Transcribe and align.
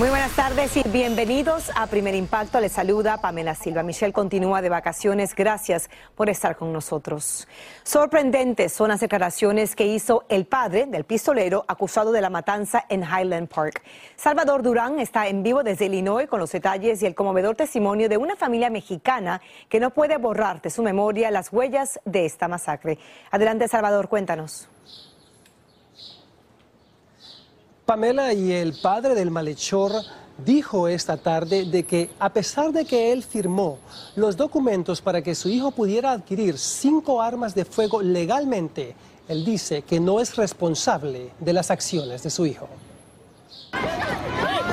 Muy 0.00 0.08
buenas 0.08 0.34
tardes 0.34 0.78
y 0.78 0.82
bienvenidos 0.88 1.70
a 1.76 1.86
Primer 1.86 2.14
Impacto. 2.14 2.58
Les 2.58 2.72
saluda 2.72 3.20
Pamela 3.20 3.54
Silva. 3.54 3.82
Michelle 3.82 4.14
continúa 4.14 4.62
de 4.62 4.70
vacaciones. 4.70 5.34
Gracias 5.34 5.90
por 6.14 6.30
estar 6.30 6.56
con 6.56 6.72
nosotros. 6.72 7.46
Sorprendentes 7.82 8.72
son 8.72 8.88
las 8.88 9.00
declaraciones 9.00 9.76
que 9.76 9.84
hizo 9.84 10.24
el 10.30 10.46
padre 10.46 10.86
del 10.86 11.04
pistolero 11.04 11.66
acusado 11.68 12.12
de 12.12 12.22
la 12.22 12.30
matanza 12.30 12.86
en 12.88 13.02
Highland 13.02 13.48
Park. 13.48 13.82
Salvador 14.16 14.62
Durán 14.62 15.00
está 15.00 15.28
en 15.28 15.42
vivo 15.42 15.62
desde 15.62 15.84
Illinois 15.84 16.26
con 16.26 16.40
los 16.40 16.50
detalles 16.50 17.02
y 17.02 17.06
el 17.06 17.14
conmovedor 17.14 17.54
testimonio 17.54 18.08
de 18.08 18.16
una 18.16 18.36
familia 18.36 18.70
mexicana 18.70 19.42
que 19.68 19.80
no 19.80 19.90
puede 19.90 20.16
borrar 20.16 20.62
de 20.62 20.70
su 20.70 20.82
memoria 20.82 21.30
las 21.30 21.52
huellas 21.52 22.00
de 22.06 22.24
esta 22.24 22.48
masacre. 22.48 22.98
Adelante, 23.30 23.68
Salvador, 23.68 24.08
cuéntanos. 24.08 24.70
Pamela 27.90 28.32
y 28.32 28.52
el 28.52 28.74
padre 28.74 29.16
del 29.16 29.32
malhechor 29.32 29.90
dijo 30.46 30.86
esta 30.86 31.16
tarde 31.16 31.64
de 31.64 31.82
que 31.82 32.08
a 32.20 32.32
pesar 32.32 32.70
de 32.70 32.84
que 32.84 33.10
él 33.10 33.24
firmó 33.24 33.78
los 34.14 34.36
documentos 34.36 35.00
para 35.00 35.22
que 35.22 35.34
su 35.34 35.48
hijo 35.48 35.72
pudiera 35.72 36.12
adquirir 36.12 36.56
cinco 36.56 37.20
armas 37.20 37.52
de 37.52 37.64
fuego 37.64 38.00
legalmente, 38.00 38.94
él 39.26 39.44
dice 39.44 39.82
que 39.82 39.98
no 39.98 40.20
es 40.20 40.36
responsable 40.36 41.32
de 41.40 41.52
las 41.52 41.72
acciones 41.72 42.22
de 42.22 42.30
su 42.30 42.46
hijo. 42.46 42.68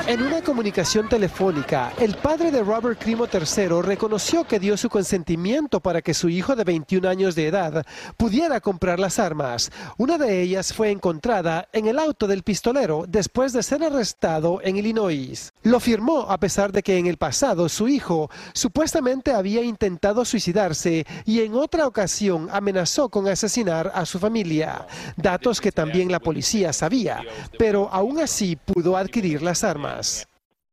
En 0.08 0.22
una 0.22 0.40
comunicación 0.40 1.06
telefónica, 1.06 1.92
el 1.98 2.14
padre 2.14 2.50
de 2.50 2.62
Robert 2.62 2.98
Crimo 2.98 3.26
III 3.30 3.82
reconoció 3.82 4.44
que 4.44 4.58
dio 4.58 4.78
su 4.78 4.88
consentimiento 4.88 5.80
para 5.80 6.00
que 6.00 6.14
su 6.14 6.30
hijo 6.30 6.56
de 6.56 6.64
21 6.64 7.06
años 7.06 7.34
de 7.34 7.46
edad 7.46 7.84
pudiera 8.16 8.58
comprar 8.62 8.98
las 8.98 9.18
armas. 9.18 9.70
Una 9.98 10.16
de 10.16 10.40
ellas 10.40 10.72
fue 10.72 10.90
encontrada 10.90 11.68
en 11.74 11.88
el 11.88 11.98
auto 11.98 12.26
del 12.26 12.42
pistolero 12.42 13.04
después 13.06 13.52
de 13.52 13.62
ser 13.62 13.84
arrestado 13.84 14.62
en 14.62 14.78
Illinois. 14.78 15.52
Lo 15.62 15.78
firmó 15.78 16.20
a 16.30 16.40
pesar 16.40 16.72
de 16.72 16.82
que 16.82 16.96
en 16.96 17.06
el 17.06 17.18
pasado 17.18 17.68
su 17.68 17.86
hijo 17.86 18.30
supuestamente 18.54 19.34
había 19.34 19.60
intentado 19.60 20.24
suicidarse 20.24 21.04
y 21.26 21.42
en 21.42 21.54
otra 21.54 21.86
ocasión 21.86 22.48
amenazó 22.50 23.10
con 23.10 23.28
asesinar 23.28 23.92
a 23.94 24.06
su 24.06 24.18
familia. 24.18 24.86
Datos 25.18 25.60
que 25.60 25.70
también 25.70 26.10
la 26.10 26.18
policía 26.18 26.72
sabía, 26.72 27.20
pero 27.58 27.90
aún 27.92 28.20
así 28.20 28.56
pudo 28.56 28.96
adquirir 28.96 29.42
las 29.42 29.64
armas 29.64 29.97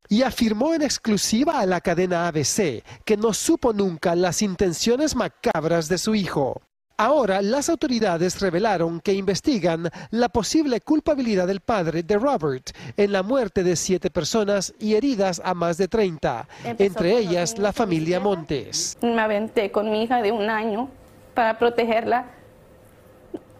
y 0.08 0.22
afirmó 0.22 0.74
en 0.74 0.82
exclusiva 0.82 1.60
a 1.60 1.66
la 1.66 1.80
cadena 1.80 2.28
ABC 2.28 2.82
que 3.04 3.16
no 3.16 3.32
supo 3.32 3.72
nunca 3.72 4.14
las 4.14 4.42
intenciones 4.42 5.16
macabras 5.16 5.88
de 5.88 5.98
su 5.98 6.14
hijo. 6.14 6.60
Ahora 6.98 7.42
las 7.42 7.68
autoridades 7.68 8.40
revelaron 8.40 9.00
que 9.00 9.12
investigan 9.12 9.90
la 10.10 10.30
posible 10.30 10.80
culpabilidad 10.80 11.46
del 11.46 11.60
padre 11.60 12.02
de 12.02 12.16
Robert 12.16 12.70
en 12.96 13.12
la 13.12 13.22
muerte 13.22 13.62
de 13.62 13.76
siete 13.76 14.10
personas 14.10 14.72
y 14.78 14.94
heridas 14.94 15.42
a 15.44 15.52
más 15.52 15.76
de 15.76 15.88
30, 15.88 16.48
entre 16.78 17.18
ellas 17.18 17.58
la 17.58 17.74
familia 17.74 18.18
Montes. 18.18 18.96
Me 19.02 19.20
aventé 19.20 19.70
con 19.70 19.90
mi 19.90 20.04
hija 20.04 20.22
de 20.22 20.32
un 20.32 20.48
año 20.48 20.88
para 21.34 21.58
protegerla 21.58 22.30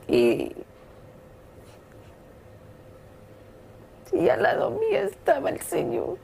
y 0.08 0.52
y 4.18 4.28
al 4.28 4.42
lado 4.42 4.70
mío 4.70 4.98
estaba 4.98 5.50
el 5.50 5.60
señor, 5.60 6.16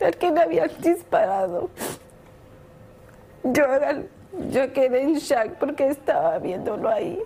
al 0.00 0.16
que 0.16 0.30
me 0.30 0.40
habían 0.40 0.70
disparado. 0.80 1.70
Yo, 3.44 3.62
yo 4.50 4.72
quedé 4.72 5.02
en 5.02 5.14
shock 5.14 5.54
porque 5.58 5.88
estaba 5.88 6.38
viéndolo 6.38 6.88
ahí. 6.88 7.18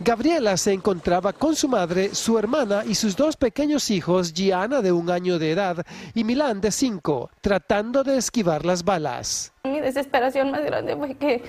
Gabriela 0.00 0.56
se 0.56 0.72
encontraba 0.72 1.32
con 1.32 1.54
su 1.54 1.68
madre, 1.68 2.14
su 2.14 2.38
hermana 2.38 2.82
y 2.84 2.94
sus 2.94 3.16
dos 3.16 3.36
pequeños 3.36 3.90
hijos, 3.90 4.32
Gianna 4.32 4.82
de 4.82 4.92
un 4.92 5.10
año 5.10 5.38
de 5.38 5.52
edad 5.52 5.84
y 6.14 6.22
Milán 6.24 6.60
de 6.60 6.70
cinco, 6.70 7.30
tratando 7.40 8.04
de 8.04 8.16
esquivar 8.16 8.64
las 8.64 8.84
balas. 8.84 9.52
Mi 9.64 9.80
desesperación 9.80 10.50
más 10.50 10.64
grande 10.64 10.96
fue 10.96 11.14
que 11.14 11.42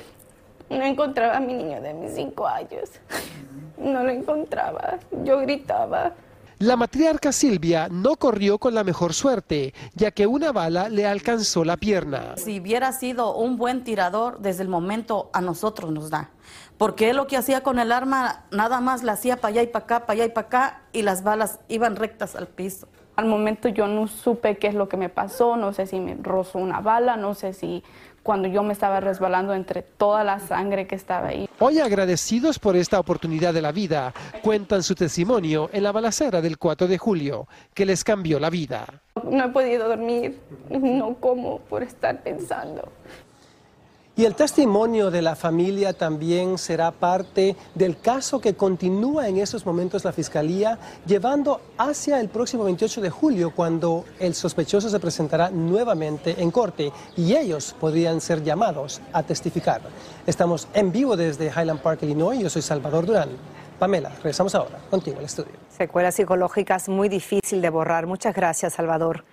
no 0.69 0.83
encontraba 0.83 1.37
a 1.37 1.39
mi 1.39 1.53
niño 1.53 1.81
de 1.81 1.93
mis 1.93 2.13
cinco 2.13 2.47
años. 2.47 2.89
No 3.77 4.03
lo 4.03 4.09
encontraba. 4.09 4.97
Yo 5.23 5.39
gritaba. 5.39 6.13
La 6.59 6.75
matriarca 6.75 7.31
Silvia 7.31 7.87
no 7.91 8.15
corrió 8.15 8.57
con 8.57 8.73
la 8.73 8.83
mejor 8.83 9.13
suerte, 9.13 9.75
ya 9.93 10.09
que 10.09 10.25
una 10.25 10.51
bala 10.51 10.89
le 10.89 11.05
alcanzó 11.05 11.63
la 11.63 11.77
pierna. 11.77 12.35
Si 12.37 12.59
hubiera 12.59 12.91
sido 12.93 13.35
un 13.35 13.57
buen 13.57 13.83
tirador, 13.83 14.39
desde 14.39 14.63
el 14.63 14.67
momento 14.67 15.29
a 15.33 15.41
nosotros 15.41 15.91
nos 15.91 16.09
da. 16.09 16.31
Porque 16.79 17.11
él 17.11 17.17
lo 17.17 17.27
que 17.27 17.37
hacía 17.37 17.61
con 17.61 17.77
el 17.77 17.91
arma, 17.91 18.45
nada 18.49 18.81
más 18.81 19.03
la 19.03 19.11
hacía 19.11 19.35
para 19.37 19.49
allá 19.49 19.61
y 19.61 19.67
para 19.67 19.85
acá, 19.85 19.99
para 20.07 20.13
allá 20.13 20.25
y 20.25 20.29
para 20.29 20.47
acá, 20.47 20.81
y 20.93 21.03
las 21.03 21.23
balas 21.23 21.59
iban 21.67 21.95
rectas 21.95 22.35
al 22.35 22.47
piso. 22.47 22.87
Al 23.17 23.25
momento 23.25 23.67
yo 23.67 23.85
no 23.85 24.07
supe 24.07 24.57
qué 24.57 24.67
es 24.67 24.73
lo 24.73 24.89
que 24.89 24.97
me 24.97 25.09
pasó, 25.09 25.57
no 25.57 25.73
sé 25.73 25.85
si 25.85 25.99
me 25.99 26.15
rozó 26.15 26.57
una 26.57 26.81
bala, 26.81 27.17
no 27.17 27.35
sé 27.35 27.53
si 27.53 27.83
cuando 28.27 28.49
yo 28.49 28.61
me 28.61 28.73
estaba 28.73 28.99
resbalando 28.99 29.53
entre 29.53 29.83
toda 29.83 30.25
la 30.25 30.39
sangre 30.39 30.85
que 30.85 30.95
estaba 30.95 31.29
ahí. 31.29 31.47
Hoy 31.59 31.79
agradecidos 31.79 32.59
por 32.59 32.75
esta 32.75 32.99
oportunidad 32.99 33.53
de 33.53 33.61
la 33.61 33.71
vida, 33.71 34.13
cuentan 34.43 34.83
su 34.83 34.95
testimonio 34.95 35.69
en 35.71 35.81
la 35.81 35.93
balacera 35.93 36.41
del 36.41 36.57
4 36.57 36.89
de 36.89 36.97
julio, 36.97 37.47
que 37.73 37.85
les 37.85 38.03
cambió 38.03 38.37
la 38.37 38.49
vida. 38.49 38.85
No 39.23 39.45
he 39.45 39.47
podido 39.47 39.87
dormir, 39.87 40.41
no 40.69 41.15
como 41.21 41.59
por 41.59 41.83
estar 41.83 42.21
pensando. 42.21 42.91
Y 44.17 44.25
el 44.25 44.33
testimonio 44.33 45.11
de 45.11 45.21
la 45.21 45.35
familia 45.35 45.93
también 45.93 46.57
será 46.57 46.89
parte 46.89 47.55
del 47.75 47.99
caso 47.99 48.41
que 48.41 48.55
continúa 48.55 49.27
en 49.27 49.37
estos 49.37 49.63
momentos 49.63 50.03
la 50.05 50.11
Fiscalía, 50.11 50.79
llevando 51.05 51.61
hacia 51.77 52.19
el 52.19 52.27
próximo 52.27 52.63
28 52.63 52.99
de 53.01 53.11
julio, 53.11 53.53
cuando 53.55 54.05
el 54.17 54.33
sospechoso 54.33 54.89
se 54.89 54.99
presentará 54.99 55.51
nuevamente 55.51 56.41
en 56.41 56.49
corte 56.49 56.91
y 57.15 57.35
ellos 57.35 57.75
podrían 57.79 58.19
ser 58.19 58.43
llamados 58.43 59.01
a 59.13 59.21
testificar. 59.21 59.81
Estamos 60.25 60.67
en 60.73 60.91
vivo 60.91 61.15
desde 61.15 61.51
Highland 61.51 61.81
Park, 61.81 62.01
Illinois. 62.01 62.39
Yo 62.39 62.49
soy 62.49 62.63
Salvador 62.63 63.05
Durán 63.05 63.29
Pamela, 63.77 64.09
regresamos 64.09 64.55
ahora 64.55 64.79
contigo 64.89 65.19
al 65.19 65.25
estudio. 65.25 65.51
Secuelas 65.69 66.15
psicológicas 66.15 66.89
muy 66.89 67.07
difícil 67.07 67.61
de 67.61 67.69
borrar. 67.69 68.07
Muchas 68.07 68.33
gracias, 68.33 68.73
Salvador. 68.73 69.23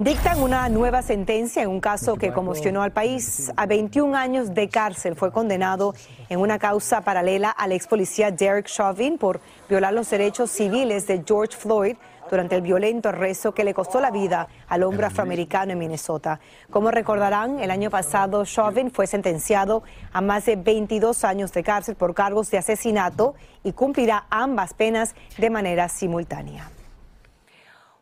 Dictan 0.00 0.42
una 0.42 0.68
nueva 0.68 1.02
sentencia 1.02 1.62
en 1.62 1.68
un 1.68 1.78
caso 1.78 2.16
que 2.16 2.32
conmocionó 2.32 2.82
al 2.82 2.90
país. 2.90 3.52
A 3.56 3.64
21 3.66 4.16
años 4.16 4.52
de 4.52 4.68
cárcel 4.68 5.14
fue 5.14 5.30
condenado 5.30 5.94
en 6.28 6.40
una 6.40 6.58
causa 6.58 7.02
paralela 7.02 7.50
al 7.50 7.70
ex 7.70 7.86
policía 7.86 8.32
Derek 8.32 8.66
Chauvin 8.66 9.18
por 9.18 9.40
violar 9.68 9.92
los 9.92 10.10
derechos 10.10 10.50
civiles 10.50 11.06
de 11.06 11.22
George 11.24 11.56
Floyd 11.56 11.94
durante 12.28 12.56
el 12.56 12.62
violento 12.62 13.10
arresto 13.10 13.54
que 13.54 13.62
le 13.62 13.72
costó 13.72 14.00
la 14.00 14.10
vida 14.10 14.48
al 14.66 14.82
hombre 14.82 15.06
afroamericano 15.06 15.70
en 15.70 15.78
Minnesota. 15.78 16.40
Como 16.70 16.90
recordarán, 16.90 17.60
el 17.60 17.70
año 17.70 17.88
pasado 17.88 18.44
Chauvin 18.44 18.90
fue 18.90 19.06
sentenciado 19.06 19.84
a 20.12 20.20
más 20.20 20.44
de 20.46 20.56
22 20.56 21.22
años 21.22 21.52
de 21.52 21.62
cárcel 21.62 21.94
por 21.94 22.14
cargos 22.14 22.50
de 22.50 22.58
asesinato 22.58 23.36
y 23.62 23.70
cumplirá 23.70 24.26
ambas 24.28 24.74
penas 24.74 25.14
de 25.38 25.50
manera 25.50 25.88
simultánea. 25.88 26.73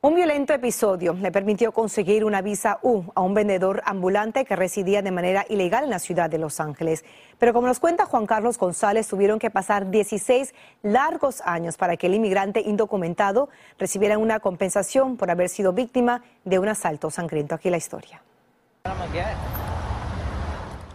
Un 0.05 0.17
violento 0.17 0.53
episodio 0.53 1.13
le 1.13 1.31
permitió 1.31 1.71
conseguir 1.71 2.25
una 2.25 2.43
visa 2.43 2.81
U 2.83 3.05
a 3.15 3.21
un 3.21 3.35
vendedor 3.35 3.83
ambulante 3.85 4.45
que 4.45 4.57
residía 4.57 5.01
de 5.01 5.13
manera 5.13 5.47
ilegal 5.49 5.85
en 5.85 5.91
la 5.91 6.01
ciudad 6.01 6.29
de 6.29 6.39
Los 6.39 6.59
Ángeles. 6.59 7.05
Pero 7.39 7.53
como 7.53 7.69
nos 7.69 7.79
cuenta 7.79 8.05
Juan 8.05 8.27
Carlos 8.27 8.59
González, 8.59 9.07
tuvieron 9.07 9.39
que 9.39 9.49
pasar 9.49 9.93
16 9.93 10.55
largos 10.83 11.41
años 11.43 11.77
para 11.77 11.97
que 11.97 12.09
el 12.09 12.15
inmigrante 12.15 12.63
indocumentado 12.63 13.49
recibiera 13.79 14.19
una 14.19 14.41
compensación 14.41 15.17
por 15.17 15.31
haber 15.31 15.49
sido 15.49 15.73
víctima 15.73 16.25
de 16.45 16.59
un 16.59 16.67
asalto 16.67 17.09
sangriento. 17.09 17.55
Aquí 17.55 17.71
la 17.71 17.77
historia. 17.77 18.21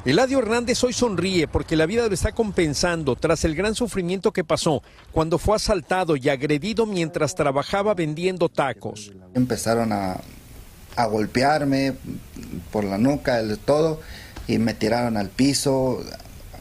Eladio 0.05 0.39
Hernández 0.39 0.83
hoy 0.83 0.93
sonríe 0.93 1.47
porque 1.47 1.75
la 1.75 1.85
vida 1.85 2.07
lo 2.07 2.13
está 2.13 2.31
compensando 2.31 3.15
tras 3.15 3.43
el 3.43 3.55
gran 3.55 3.75
sufrimiento 3.75 4.31
que 4.31 4.43
pasó 4.43 4.81
cuando 5.11 5.37
fue 5.37 5.55
asaltado 5.55 6.15
y 6.15 6.29
agredido 6.29 6.85
mientras 6.85 7.35
trabajaba 7.35 7.93
vendiendo 7.93 8.47
tacos. 8.47 9.11
Empezaron 9.33 9.91
a, 9.91 10.21
golpearme 11.09 11.93
por 12.71 12.83
la 12.83 12.97
nuca, 12.97 13.39
el 13.39 13.59
todo, 13.59 14.01
y 14.47 14.57
me 14.57 14.73
tiraron 14.73 15.17
al 15.17 15.29
piso 15.29 16.03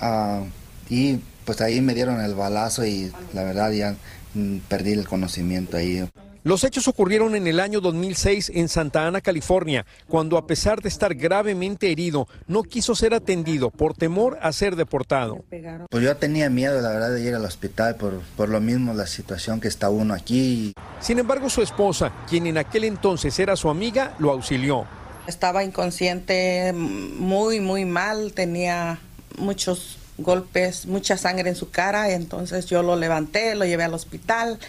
ah, 0.01 0.43
y 0.91 1.21
pues 1.45 1.61
ahí 1.61 1.81
me 1.81 1.95
dieron 1.95 2.21
el 2.21 2.35
balazo 2.35 2.85
y 2.85 3.13
la 3.33 3.45
verdad 3.45 3.71
ya 3.71 3.97
mm, 4.35 4.59
perdí 4.69 4.93
el 4.93 5.07
conocimiento 5.07 5.77
ahí. 5.77 6.07
Los 6.47 6.63
hechos 6.63 6.87
ocurrieron 6.87 7.35
en 7.35 7.49
el 7.49 7.59
año 7.59 7.81
2006 7.81 8.53
en 8.55 8.69
Santa 8.69 9.05
Ana, 9.05 9.21
California, 9.21 9.85
cuando 10.07 10.39
a 10.39 10.47
pesar 10.47 10.81
de 10.81 10.89
estar 10.89 11.13
gravemente 11.17 11.91
herido, 11.91 12.29
no 12.47 12.63
quiso 12.63 12.95
ser 12.95 13.15
atendido 13.15 13.73
por 13.73 13.95
temor 13.95 14.39
a 14.41 14.53
ser 14.53 14.77
deportado. 14.77 15.45
Pues 15.91 16.05
yo 16.05 16.17
tenía 16.17 16.49
miedo, 16.49 16.81
la 16.81 16.91
verdad, 16.91 17.11
de 17.11 17.21
ir 17.21 17.35
al 17.35 17.45
hospital 17.45 17.97
por, 17.97 18.21
por 18.37 18.49
lo 18.49 18.61
mismo 18.61 18.95
la 18.95 19.09
situación 19.09 19.61
que 19.61 19.67
está 19.67 19.91
uno 19.91 20.15
aquí. 20.15 20.73
Sin 21.01 21.19
embargo, 21.19 21.51
su 21.51 21.63
esposa, 21.63 22.13
quien 22.29 22.47
en 22.47 22.59
aquel 22.59 22.85
entonces 22.85 23.37
era 23.41 23.57
su 23.57 23.69
amiga, 23.69 24.15
lo 24.21 24.31
auxilió. 24.31 24.87
Estaba 25.27 25.65
inconsciente, 25.65 26.73
muy, 26.73 27.59
muy 27.59 27.85
mal, 27.85 28.33
tenía 28.35 29.01
muchos 29.37 29.99
golpes, 30.17 30.87
mucha 30.87 31.17
sangre 31.17 31.49
en 31.49 31.57
su 31.57 31.71
cara, 31.71 32.11
entonces 32.11 32.67
yo 32.67 32.85
lo 32.85 32.95
levanté, 32.95 33.57
lo 33.57 33.65
llevé 33.65 33.83
al 33.83 33.95
hospital 33.95 34.61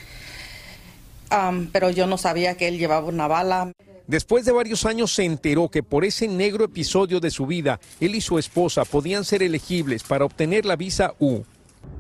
pero 1.72 1.90
yo 1.90 2.08
no 2.08 2.18
sabía 2.18 2.56
que 2.56 2.68
él 2.68 2.78
llevaba 2.78 3.08
una 3.08 3.28
bala. 3.28 3.72
Después 4.08 4.46
de 4.46 4.54
varios 4.54 4.86
años 4.86 5.14
se 5.14 5.26
enteró 5.26 5.68
que 5.70 5.84
por 5.84 6.06
ese 6.06 6.28
negro 6.28 6.64
episodio 6.64 7.20
de 7.20 7.30
su 7.30 7.46
vida, 7.46 7.80
él 8.00 8.16
y 8.16 8.22
su 8.22 8.40
esposa 8.40 8.86
podían 8.86 9.26
ser 9.26 9.44
elegibles 9.44 10.04
para 10.04 10.24
obtener 10.24 10.66
la 10.66 10.78
visa 10.78 11.14
U. 11.20 11.42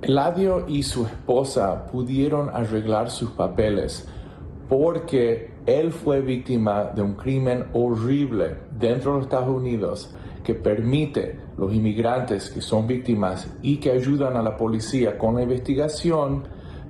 Eladio 0.01 0.65
y 0.67 0.83
su 0.83 1.05
esposa 1.05 1.85
pudieron 1.87 2.49
arreglar 2.49 3.09
sus 3.09 3.31
papeles 3.31 4.07
porque 4.69 5.51
él 5.65 5.91
fue 5.91 6.21
víctima 6.21 6.85
de 6.85 7.01
un 7.01 7.15
crimen 7.15 7.65
horrible 7.73 8.55
dentro 8.71 9.11
de 9.11 9.17
los 9.17 9.25
Estados 9.25 9.49
Unidos 9.49 10.13
que 10.43 10.53
permite 10.53 11.39
los 11.57 11.73
inmigrantes 11.73 12.49
que 12.49 12.61
son 12.61 12.87
víctimas 12.87 13.49
y 13.61 13.77
que 13.77 13.91
ayudan 13.91 14.37
a 14.37 14.41
la 14.41 14.55
policía 14.55 15.17
con 15.17 15.35
la 15.35 15.43
investigación 15.43 16.43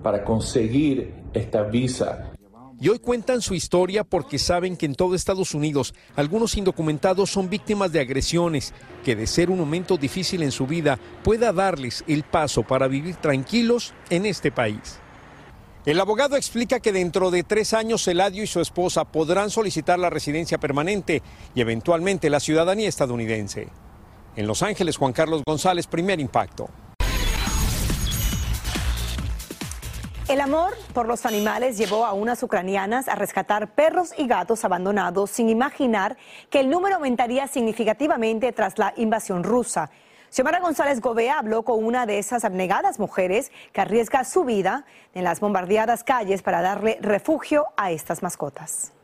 para 0.04 0.24
conseguir 0.24 1.14
esta 1.38 1.64
visa. 1.64 2.32
Y 2.80 2.90
hoy 2.90 3.00
cuentan 3.00 3.42
su 3.42 3.56
historia 3.56 4.04
porque 4.04 4.38
saben 4.38 4.78
que 4.78 4.86
en 4.86 4.94
todo 4.94 5.16
Estados 5.16 5.56
Unidos 5.56 5.96
algunos 6.16 6.56
indocumentados 6.56 7.32
son 7.32 7.50
víctimas 7.50 7.92
de 7.92 8.02
agresiones, 8.02 8.72
que 9.04 9.16
de 9.16 9.26
ser 9.26 9.50
un 9.50 9.58
momento 9.58 9.98
difícil 9.98 10.44
en 10.44 10.52
su 10.52 10.68
vida 10.68 11.00
pueda 11.24 11.52
darles 11.52 12.04
el 12.08 12.24
paso 12.24 12.62
para 12.62 12.88
vivir 12.88 13.16
tranquilos 13.16 13.94
en 14.12 14.28
este 14.28 14.52
país. 14.52 15.00
El 15.88 16.00
abogado 16.00 16.36
explica 16.36 16.80
que 16.80 16.92
dentro 16.92 17.32
de 17.32 17.44
tres 17.44 17.74
años 17.74 18.08
Eladio 18.08 18.44
y 18.44 18.48
su 18.48 18.60
esposa 18.60 19.06
podrán 19.06 19.50
solicitar 19.50 19.98
la 19.98 20.10
residencia 20.12 20.60
permanente 20.60 21.24
y 21.56 21.62
eventualmente 21.62 22.30
la 22.30 22.42
ciudadanía 22.42 22.90
estadounidense. 22.90 23.70
En 24.36 24.46
Los 24.46 24.62
Ángeles, 24.62 24.98
Juan 24.98 25.14
Carlos 25.14 25.42
González, 25.48 25.88
primer 25.88 26.20
impacto. 26.20 26.70
El 30.28 30.42
amor 30.42 30.74
por 30.94 31.08
los 31.08 31.26
animales 31.26 31.78
llevó 31.78 32.06
a 32.06 32.12
unas 32.12 32.44
ucranianas 32.44 33.08
a 33.08 33.16
rescatar 33.16 33.70
perros 33.76 34.14
y 34.18 34.28
gatos 34.28 34.66
abandonados 34.66 35.32
sin 35.32 35.48
imaginar 35.48 36.18
que 36.50 36.60
el 36.60 36.70
número 36.70 36.96
aumentaría 36.96 37.48
significativamente 37.48 38.52
tras 38.52 38.78
la 38.78 38.94
invasión 38.98 39.46
rusa. 39.46 39.90
Xiomara 40.30 40.60
González 40.60 41.00
Gobea 41.00 41.40
habló 41.40 41.64
con 41.64 41.82
una 41.82 42.06
de 42.06 42.20
esas 42.20 42.44
abnegadas 42.44 43.00
mujeres 43.00 43.54
que 43.72 43.80
arriesga 43.80 44.26
su 44.26 44.44
vida 44.44 44.84
en 45.14 45.24
las 45.24 45.40
bombardeadas 45.40 46.04
calles 46.04 46.42
para 46.42 46.62
darle 46.62 46.98
refugio 47.00 47.68
a 47.78 47.92
estas 47.92 48.22
mascotas. 48.22 48.97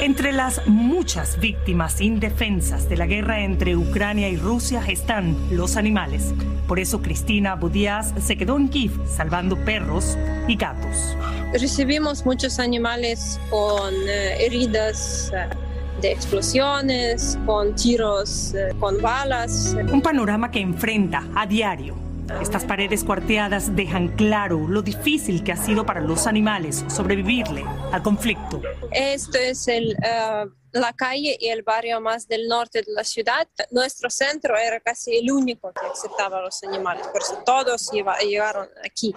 Entre 0.00 0.32
las 0.32 0.64
muchas 0.68 1.40
víctimas 1.40 2.00
indefensas 2.00 2.88
de 2.88 2.96
la 2.96 3.06
guerra 3.06 3.40
entre 3.40 3.76
Ucrania 3.76 4.28
y 4.28 4.36
Rusia 4.36 4.80
están 4.86 5.36
los 5.50 5.76
animales. 5.76 6.34
Por 6.68 6.78
eso 6.78 7.02
Cristina 7.02 7.56
Budias 7.56 8.14
se 8.20 8.36
quedó 8.36 8.56
en 8.56 8.68
Kiev 8.68 8.92
salvando 9.08 9.56
perros 9.64 10.16
y 10.46 10.54
gatos. 10.54 11.16
Recibimos 11.52 12.24
muchos 12.24 12.60
animales 12.60 13.40
con 13.50 13.92
eh, 14.08 14.46
heridas 14.46 15.32
eh, 15.34 15.48
de 16.00 16.12
explosiones, 16.12 17.36
con 17.44 17.74
tiros, 17.74 18.54
eh, 18.54 18.68
con 18.78 19.02
balas. 19.02 19.76
Un 19.92 20.00
panorama 20.00 20.48
que 20.52 20.60
enfrenta 20.60 21.24
a 21.34 21.44
diario 21.44 22.07
estas 22.40 22.64
paredes 22.64 23.04
cuarteadas 23.04 23.74
dejan 23.74 24.08
claro 24.08 24.66
lo 24.68 24.82
difícil 24.82 25.42
que 25.42 25.52
ha 25.52 25.56
sido 25.56 25.84
para 25.84 26.00
los 26.00 26.26
animales 26.26 26.84
sobrevivirle 26.88 27.64
al 27.92 28.02
conflicto. 28.02 28.60
Esto 28.92 29.38
es 29.38 29.68
el, 29.68 29.96
eh, 30.02 30.46
la 30.72 30.92
calle 30.92 31.36
y 31.40 31.48
el 31.48 31.62
barrio 31.62 32.00
más 32.00 32.28
del 32.28 32.46
norte 32.48 32.82
de 32.82 32.92
la 32.92 33.04
ciudad. 33.04 33.48
Nuestro 33.70 34.10
centro 34.10 34.56
era 34.56 34.80
casi 34.80 35.16
el 35.16 35.30
único 35.30 35.72
que 35.72 35.86
aceptaba 35.86 36.38
a 36.38 36.42
los 36.42 36.62
animales, 36.64 37.06
por 37.08 37.22
eso 37.22 37.42
todos 37.44 37.90
llegaron 37.90 38.68
aquí. 38.84 39.14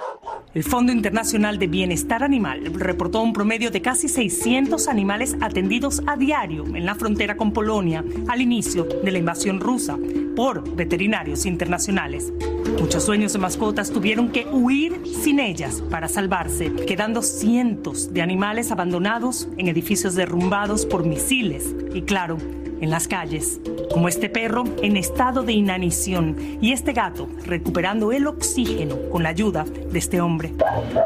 El 0.54 0.64
Fondo 0.64 0.92
Internacional 0.92 1.60
de 1.60 1.68
Bienestar 1.68 2.24
Animal 2.24 2.66
reportó 2.74 3.22
un 3.22 3.34
promedio 3.34 3.72
de 3.72 3.82
casi 3.82 4.08
600 4.08 4.88
animales 4.88 5.36
atendidos 5.42 6.02
a 6.08 6.16
diario 6.16 6.66
en 6.66 6.86
la 6.86 6.96
frontera 6.96 7.36
con 7.38 7.54
Polonia 7.54 8.04
al 8.28 8.42
inicio 8.42 8.84
de 8.84 9.12
la 9.12 9.18
invasión 9.18 9.60
rusa 9.60 9.98
por 10.36 10.76
veterinarios 10.76 11.46
internacionales. 11.46 12.32
Muchos 12.80 13.04
sueños 13.04 13.34
de 13.34 13.40
mascotas 13.40 13.92
tuvieron 13.92 14.32
que 14.32 14.46
huir 14.46 15.02
sin 15.06 15.40
ellas 15.40 15.84
para 15.90 16.08
salvarse, 16.08 16.74
quedando 16.88 17.22
cientos 17.22 18.14
de 18.14 18.22
animales 18.22 18.72
abandonados 18.72 19.48
en 19.58 19.68
edificios 19.68 20.16
derrumbados 20.16 20.86
por 20.86 21.06
misiles 21.06 21.41
y, 21.42 22.04
claro, 22.04 22.38
en 22.82 22.92
las 22.92 23.08
calles, 23.08 23.60
como 23.92 24.08
este 24.08 24.30
perro 24.30 24.64
en 24.84 24.96
estado 24.96 25.42
de 25.42 25.54
inanición 25.54 26.60
y 26.62 26.72
este 26.72 26.94
gato 26.94 27.28
recuperando 27.46 28.12
el 28.12 28.28
oxígeno 28.28 28.96
con 29.10 29.24
la 29.24 29.30
ayuda 29.30 29.64
de 29.64 29.98
este 29.98 30.22
hombre. 30.22 30.54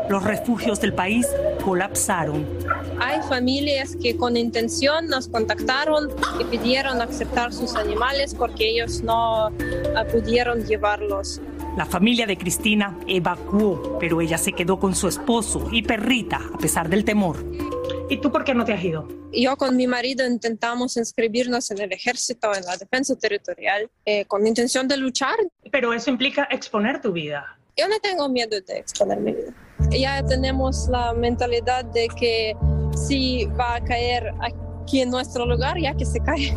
Los 0.10 0.24
refugios 0.24 0.82
del 0.82 0.94
país 0.94 1.26
colapsaron. 1.64 2.46
Hay 3.00 3.22
familias 3.30 3.96
que 3.96 4.18
con 4.18 4.36
intención 4.36 5.08
nos 5.08 5.30
contactaron 5.30 6.10
y 6.40 6.44
pidieron 6.46 7.02
aceptar 7.02 7.54
sus 7.54 7.76
animales 7.76 8.36
porque 8.36 8.72
ellos 8.72 9.04
no 9.04 9.52
pudieron 10.12 10.66
llevarlos. 10.66 11.42
La 11.78 11.86
familia 11.86 12.26
de 12.26 12.38
Cristina 12.38 12.98
evacuó, 13.08 13.98
pero 14.00 14.20
ella 14.22 14.38
se 14.38 14.52
quedó 14.52 14.80
con 14.80 14.96
su 14.96 15.08
esposo 15.08 15.68
y 15.72 15.82
perrita 15.82 16.42
a 16.54 16.58
pesar 16.58 16.90
del 16.90 17.06
temor. 17.06 17.38
¿Y 18.08 18.18
tú 18.18 18.32
por 18.32 18.44
qué 18.44 18.54
no 18.54 18.64
te 18.64 18.74
has 18.74 18.84
ido? 18.84 19.08
Yo 19.34 19.58
con 19.58 19.76
mi 19.76 19.88
marido 19.88 20.28
intentamos 20.28 20.96
inscribirnos 20.96 21.72
en 21.72 21.82
el 21.82 21.92
ejército, 21.92 22.54
en 22.54 22.64
la 22.64 22.78
defensa 22.78 23.16
territorial, 23.16 23.90
eh, 24.06 24.26
con 24.26 24.46
intención 24.46 24.88
de 24.88 24.98
luchar. 24.98 25.36
Pero 25.72 25.92
eso 25.92 26.12
implica 26.12 26.48
exponer 26.52 27.02
tu 27.02 27.12
vida. 27.12 27.58
Yo 27.76 27.88
no 27.88 28.00
tengo 28.00 28.30
miedo 28.30 28.62
de 28.62 28.78
exponer 28.78 29.20
mi 29.20 29.34
vida. 29.34 29.54
Ya 29.90 30.24
tenemos 30.24 30.88
la 30.88 31.14
mentalidad 31.14 31.84
de 31.86 32.08
que 32.10 32.56
si 32.96 33.46
va 33.60 33.76
a 33.76 33.84
caer 33.84 34.32
aquí 34.40 35.02
en 35.02 35.10
nuestro 35.10 35.46
lugar, 35.46 35.78
ya 35.80 35.96
que 35.96 36.06
se 36.06 36.20
cae. 36.20 36.56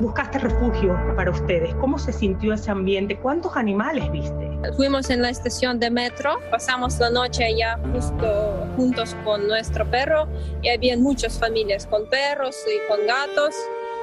Buscaste 0.00 0.38
refugio 0.38 0.98
para 1.16 1.30
ustedes. 1.30 1.74
¿Cómo 1.76 1.98
se 1.98 2.12
sintió 2.12 2.54
ese 2.54 2.70
ambiente? 2.70 3.16
¿Cuántos 3.16 3.56
animales 3.56 4.10
viste? 4.10 4.50
Fuimos 4.76 5.10
en 5.10 5.22
la 5.22 5.30
estación 5.30 5.78
de 5.78 5.90
metro, 5.90 6.38
pasamos 6.50 6.98
la 6.98 7.10
noche 7.10 7.44
allá 7.44 7.78
justo 7.92 8.66
juntos 8.76 9.16
con 9.24 9.46
nuestro 9.46 9.88
perro 9.90 10.28
y 10.62 10.68
había 10.68 10.96
muchas 10.96 11.38
familias 11.38 11.86
con 11.86 12.08
perros 12.08 12.56
y 12.66 12.88
con 12.88 13.06
gatos. 13.06 13.54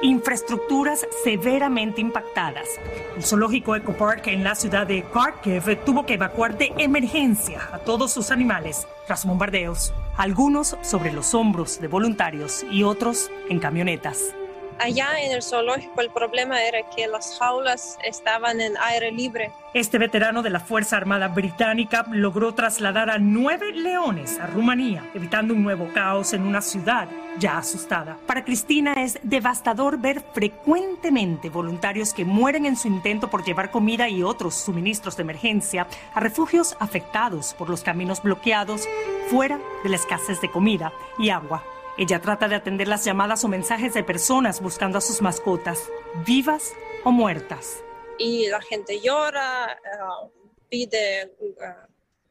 Infraestructuras 0.02 1.06
severamente 1.24 2.02
impactadas. 2.02 2.68
El 3.16 3.24
zoológico 3.24 3.74
Eco 3.76 3.94
Park 3.94 4.26
en 4.26 4.44
la 4.44 4.54
ciudad 4.54 4.86
de 4.86 5.02
Kharkiv 5.12 5.84
tuvo 5.84 6.04
que 6.04 6.14
evacuar 6.14 6.58
de 6.58 6.72
emergencia 6.76 7.60
a 7.72 7.78
todos 7.78 8.12
sus 8.12 8.30
animales 8.30 8.86
tras 9.06 9.24
bombardeos, 9.24 9.94
algunos 10.18 10.76
sobre 10.82 11.12
los 11.12 11.34
hombros 11.34 11.80
de 11.80 11.88
voluntarios 11.88 12.64
y 12.70 12.82
otros 12.82 13.30
en 13.48 13.58
camionetas. 13.58 14.34
Allá 14.78 15.20
en 15.20 15.32
el 15.32 15.42
zoológico 15.42 16.02
el 16.02 16.10
problema 16.10 16.62
era 16.62 16.82
que 16.94 17.06
las 17.06 17.38
jaulas 17.38 17.98
estaban 18.04 18.60
en 18.60 18.74
aire 18.76 19.10
libre. 19.10 19.50
Este 19.72 19.96
veterano 19.96 20.42
de 20.42 20.50
la 20.50 20.60
Fuerza 20.60 20.98
Armada 20.98 21.28
Británica 21.28 22.04
logró 22.10 22.54
trasladar 22.54 23.08
a 23.08 23.18
nueve 23.18 23.72
leones 23.72 24.38
a 24.38 24.46
Rumanía, 24.46 25.02
evitando 25.14 25.54
un 25.54 25.62
nuevo 25.62 25.88
caos 25.94 26.34
en 26.34 26.42
una 26.42 26.60
ciudad 26.60 27.08
ya 27.38 27.58
asustada. 27.58 28.18
Para 28.26 28.44
Cristina 28.44 28.92
es 29.02 29.18
devastador 29.22 29.98
ver 29.98 30.22
frecuentemente 30.32 31.48
voluntarios 31.48 32.12
que 32.12 32.24
mueren 32.24 32.66
en 32.66 32.76
su 32.76 32.88
intento 32.88 33.28
por 33.28 33.44
llevar 33.44 33.70
comida 33.70 34.08
y 34.08 34.22
otros 34.22 34.54
suministros 34.54 35.16
de 35.16 35.22
emergencia 35.22 35.86
a 36.14 36.20
refugios 36.20 36.76
afectados 36.80 37.54
por 37.54 37.70
los 37.70 37.82
caminos 37.82 38.22
bloqueados 38.22 38.86
fuera 39.30 39.58
de 39.82 39.88
la 39.88 39.96
escasez 39.96 40.40
de 40.40 40.50
comida 40.50 40.92
y 41.18 41.30
agua. 41.30 41.62
Ella 41.98 42.20
trata 42.20 42.46
de 42.46 42.56
atender 42.56 42.88
las 42.88 43.04
llamadas 43.04 43.42
o 43.44 43.48
mensajes 43.48 43.94
de 43.94 44.04
personas 44.04 44.60
buscando 44.60 44.98
a 44.98 45.00
sus 45.00 45.22
mascotas, 45.22 45.90
vivas 46.26 46.74
o 47.04 47.10
muertas. 47.10 47.82
Y 48.18 48.48
la 48.48 48.60
gente 48.60 49.00
llora, 49.00 49.72
eh, 49.72 50.30
pide 50.68 51.22
eh, 51.22 51.30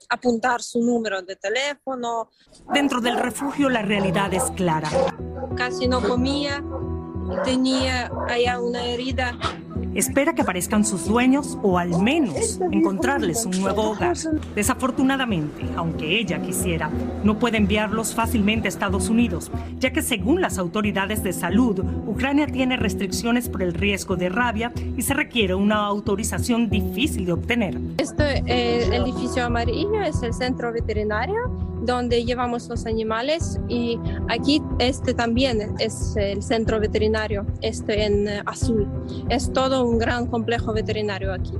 apuntar 0.09 0.61
su 0.61 0.81
número 0.81 1.21
de 1.23 1.35
teléfono. 1.35 2.29
Dentro 2.73 3.01
del 3.01 3.17
refugio 3.17 3.69
la 3.69 3.81
realidad 3.81 4.33
es 4.33 4.51
clara. 4.51 4.89
Casi 5.55 5.87
no 5.87 6.01
comía, 6.01 6.63
tenía 7.43 8.11
allá 8.27 8.59
una 8.59 8.85
herida 8.85 9.35
espera 9.95 10.33
que 10.33 10.41
aparezcan 10.41 10.85
sus 10.85 11.07
dueños 11.07 11.57
o 11.63 11.79
al 11.79 12.01
menos 12.01 12.59
encontrarles 12.71 13.45
un 13.45 13.59
nuevo 13.59 13.91
hogar. 13.91 14.17
Desafortunadamente, 14.53 15.65
aunque 15.75 16.19
ella 16.19 16.41
quisiera, 16.41 16.89
no 17.23 17.39
puede 17.39 17.57
enviarlos 17.57 18.13
fácilmente 18.13 18.67
a 18.67 18.69
Estados 18.69 19.09
Unidos, 19.09 19.51
ya 19.79 19.91
que 19.91 20.01
según 20.01 20.41
las 20.41 20.57
autoridades 20.57 21.23
de 21.23 21.33
salud, 21.33 21.79
Ucrania 22.05 22.47
tiene 22.47 22.77
restricciones 22.77 23.49
por 23.49 23.63
el 23.63 23.73
riesgo 23.73 24.15
de 24.15 24.29
rabia 24.29 24.71
y 24.97 25.01
se 25.01 25.13
requiere 25.13 25.55
una 25.55 25.85
autorización 25.85 26.69
difícil 26.69 27.25
de 27.25 27.31
obtener. 27.31 27.79
Este 27.97 28.43
eh, 28.45 28.95
edificio 28.95 29.45
amarillo 29.45 30.01
es 30.01 30.21
el 30.23 30.33
centro 30.33 30.71
veterinario 30.71 31.74
donde 31.85 32.25
llevamos 32.25 32.67
los 32.67 32.85
animales 32.85 33.59
y 33.67 33.99
aquí 34.29 34.61
este 34.79 35.13
también 35.13 35.75
es 35.79 36.15
el 36.15 36.41
centro 36.43 36.79
veterinario, 36.79 37.45
este 37.61 38.05
en 38.05 38.27
eh, 38.27 38.41
azul. 38.45 38.87
Es 39.29 39.51
todo 39.53 39.85
un 39.85 39.97
gran 39.97 40.27
complejo 40.27 40.73
veterinario 40.73 41.33
aquí. 41.33 41.53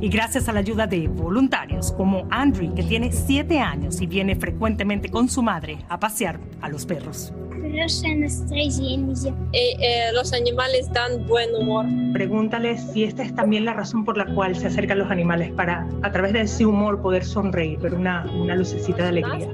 Y 0.00 0.08
gracias 0.08 0.48
a 0.48 0.52
la 0.52 0.60
ayuda 0.60 0.86
de 0.86 1.08
voluntarios 1.08 1.92
como 1.92 2.26
Andrew, 2.30 2.74
que 2.74 2.82
tiene 2.82 3.12
siete 3.12 3.60
años 3.60 4.00
y 4.00 4.06
viene 4.06 4.36
frecuentemente 4.36 5.08
con 5.08 5.28
su 5.28 5.42
madre 5.42 5.78
a 5.88 5.98
pasear 5.98 6.40
a 6.60 6.68
los 6.68 6.86
perros. 6.86 7.32
Eh, 7.72 9.48
eh, 9.52 10.12
los 10.12 10.32
animales 10.32 10.92
dan 10.92 11.26
buen 11.26 11.54
humor. 11.54 11.86
Pregúntale 12.12 12.76
si 12.76 13.04
esta 13.04 13.22
es 13.22 13.34
también 13.34 13.64
la 13.64 13.72
razón 13.72 14.04
por 14.04 14.18
la 14.18 14.26
cual 14.34 14.54
se 14.54 14.66
acercan 14.66 14.98
los 14.98 15.10
animales, 15.10 15.52
para 15.52 15.88
a 16.02 16.12
través 16.12 16.34
de 16.34 16.42
ese 16.42 16.66
humor 16.66 17.00
poder 17.00 17.24
sonreír, 17.24 17.78
ver 17.78 17.94
una, 17.94 18.30
una 18.34 18.54
lucecita 18.54 19.04
de 19.04 19.08
alegría. 19.08 19.48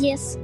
Yes. 0.00 0.38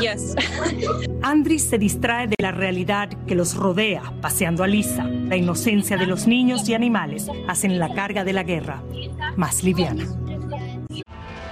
Yes. 0.00 0.34
Andri 1.22 1.58
se 1.58 1.76
distrae 1.76 2.26
de 2.26 2.36
la 2.40 2.52
realidad 2.52 3.10
que 3.26 3.34
los 3.34 3.54
rodea, 3.54 4.14
paseando 4.22 4.64
a 4.64 4.66
Lisa. 4.66 5.04
La 5.04 5.36
inocencia 5.36 5.96
de 5.98 6.06
los 6.06 6.26
niños 6.26 6.68
y 6.68 6.74
animales 6.74 7.28
hacen 7.48 7.78
la 7.78 7.92
carga 7.94 8.24
de 8.24 8.32
la 8.32 8.44
guerra 8.44 8.82
más 9.36 9.62
liviana. 9.62 10.04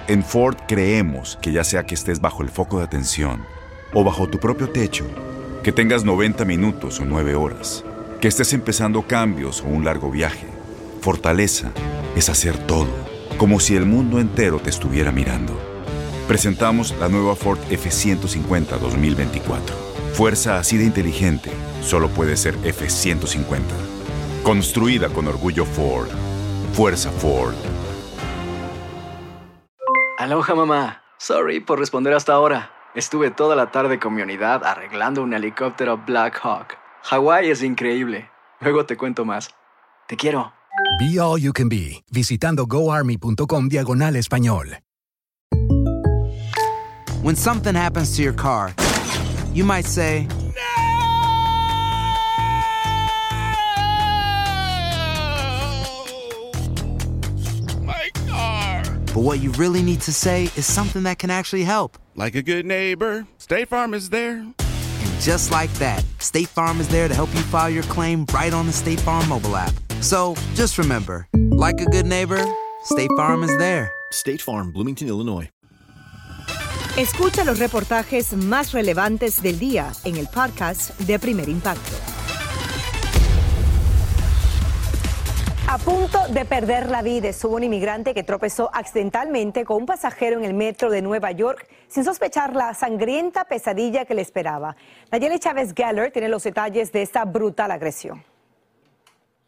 En 0.07 0.23
Ford 0.23 0.55
creemos 0.67 1.37
que 1.41 1.51
ya 1.51 1.63
sea 1.63 1.85
que 1.85 1.93
estés 1.93 2.21
bajo 2.21 2.41
el 2.41 2.49
foco 2.49 2.79
de 2.79 2.85
atención 2.85 3.56
o 3.93 4.03
bajo 4.03 4.27
tu 4.27 4.39
propio 4.39 4.69
techo, 4.69 5.05
que 5.63 5.71
tengas 5.71 6.03
90 6.03 6.45
minutos 6.45 6.99
o 6.99 7.05
9 7.05 7.35
horas, 7.35 7.83
que 8.21 8.27
estés 8.27 8.53
empezando 8.53 9.03
cambios 9.03 9.61
o 9.61 9.65
un 9.65 9.85
largo 9.85 10.11
viaje, 10.11 10.47
fortaleza 11.01 11.71
es 12.15 12.29
hacer 12.29 12.57
todo, 12.57 12.89
como 13.37 13.59
si 13.59 13.75
el 13.75 13.85
mundo 13.85 14.19
entero 14.19 14.59
te 14.59 14.69
estuviera 14.69 15.11
mirando. 15.11 15.53
Presentamos 16.27 16.93
la 16.99 17.07
nueva 17.07 17.35
Ford 17.35 17.59
F150 17.69 18.79
2024. 18.79 19.75
Fuerza 20.13 20.57
así 20.57 20.77
de 20.77 20.83
inteligente 20.83 21.51
solo 21.81 22.09
puede 22.09 22.35
ser 22.35 22.57
F150. 22.63 23.61
Construida 24.43 25.09
con 25.09 25.27
orgullo 25.27 25.63
Ford. 25.63 26.09
Fuerza 26.73 27.11
Ford. 27.11 27.55
Aloha 30.17 30.55
mamá. 30.55 31.03
Sorry 31.17 31.59
por 31.59 31.79
responder 31.79 32.13
hasta 32.13 32.33
ahora. 32.33 32.76
Estuve 32.97 33.29
toda 33.29 33.55
la 33.55 33.69
tarde 33.69 33.99
con 33.99 34.15
mi 34.15 34.23
unidad 34.23 34.63
arreglando 34.63 35.21
un 35.21 35.31
helicóptero 35.31 36.03
Black 36.03 36.39
Hawk. 36.41 36.79
Hawái 37.03 37.51
es 37.51 37.61
increíble. 37.61 38.27
Luego 38.59 38.87
te 38.87 38.97
cuento 38.97 39.23
más. 39.23 39.51
Te 40.07 40.15
quiero. 40.15 40.51
Be 40.99 41.19
All 41.19 41.39
You 41.39 41.53
Can 41.53 41.69
Be, 41.69 42.03
visitando 42.09 42.65
goarmy.com 42.65 43.69
diagonal 43.69 44.15
español. 44.15 44.79
When 47.21 47.35
something 47.35 47.75
happens 47.75 48.15
to 48.15 48.23
your 48.23 48.33
car, 48.33 48.73
you 49.53 49.63
might 49.63 49.85
say, 49.85 50.27
My 57.83 58.09
car! 58.27 58.81
But 59.13 59.21
what 59.21 59.39
you 59.39 59.51
really 59.51 59.83
need 59.83 60.01
to 60.01 60.11
say 60.11 60.45
is 60.55 60.65
something 60.65 61.03
that 61.03 61.19
can 61.19 61.29
actually 61.29 61.63
help. 61.63 61.95
Like 62.17 62.33
a 62.33 62.41
good 62.41 62.65
neighbor, 62.65 63.27
State 63.37 63.67
Farm 63.67 63.93
is 63.93 64.09
there. 64.09 64.37
And 64.39 65.21
just 65.21 65.51
like 65.51 65.71
that, 65.73 66.03
State 66.17 66.47
Farm 66.47 66.79
is 66.79 66.87
there 66.87 67.07
to 67.07 67.13
help 67.13 67.29
you 67.35 67.41
file 67.41 67.69
your 67.69 67.83
claim 67.83 68.25
right 68.33 68.51
on 68.51 68.65
the 68.65 68.73
State 68.73 68.99
Farm 69.01 69.29
mobile 69.29 69.55
app. 69.55 69.71
So 70.01 70.33
just 70.55 70.79
remember, 70.79 71.27
like 71.51 71.79
a 71.79 71.85
good 71.85 72.07
neighbor, 72.07 72.43
State 72.85 73.11
Farm 73.17 73.43
is 73.43 73.55
there. 73.59 73.91
State 74.09 74.41
Farm, 74.41 74.71
Bloomington, 74.71 75.07
Illinois. 75.09 75.47
Escucha 76.97 77.43
los 77.43 77.59
reportajes 77.59 78.33
más 78.33 78.71
relevantes 78.71 79.43
del 79.43 79.59
día 79.59 79.91
en 80.03 80.15
el 80.15 80.25
podcast 80.25 80.99
de 81.01 81.19
Primer 81.19 81.47
Impacto. 81.47 82.16
A 85.69 85.77
punto 85.79 86.19
de 86.29 86.45
perder 86.45 86.89
la 86.89 87.01
vida 87.01 87.27
estuvo 87.27 87.57
un 87.57 87.63
inmigrante 87.63 88.13
que 88.13 88.23
tropezó 88.23 88.69
accidentalmente 88.73 89.65
con 89.65 89.75
un 89.77 89.85
pasajero 89.85 90.39
en 90.39 90.45
el 90.45 90.53
metro 90.53 90.89
de 90.89 91.01
Nueva 91.01 91.31
York 91.33 91.67
sin 91.89 92.05
sospechar 92.05 92.55
la 92.55 92.73
sangrienta 92.73 93.43
pesadilla 93.43 94.05
que 94.05 94.15
le 94.15 94.21
esperaba. 94.21 94.77
Nayeli 95.11 95.39
Chávez 95.39 95.73
Geller 95.75 96.09
tiene 96.13 96.29
los 96.29 96.43
detalles 96.43 96.93
de 96.93 97.01
esta 97.01 97.25
brutal 97.25 97.71
agresión. 97.71 98.23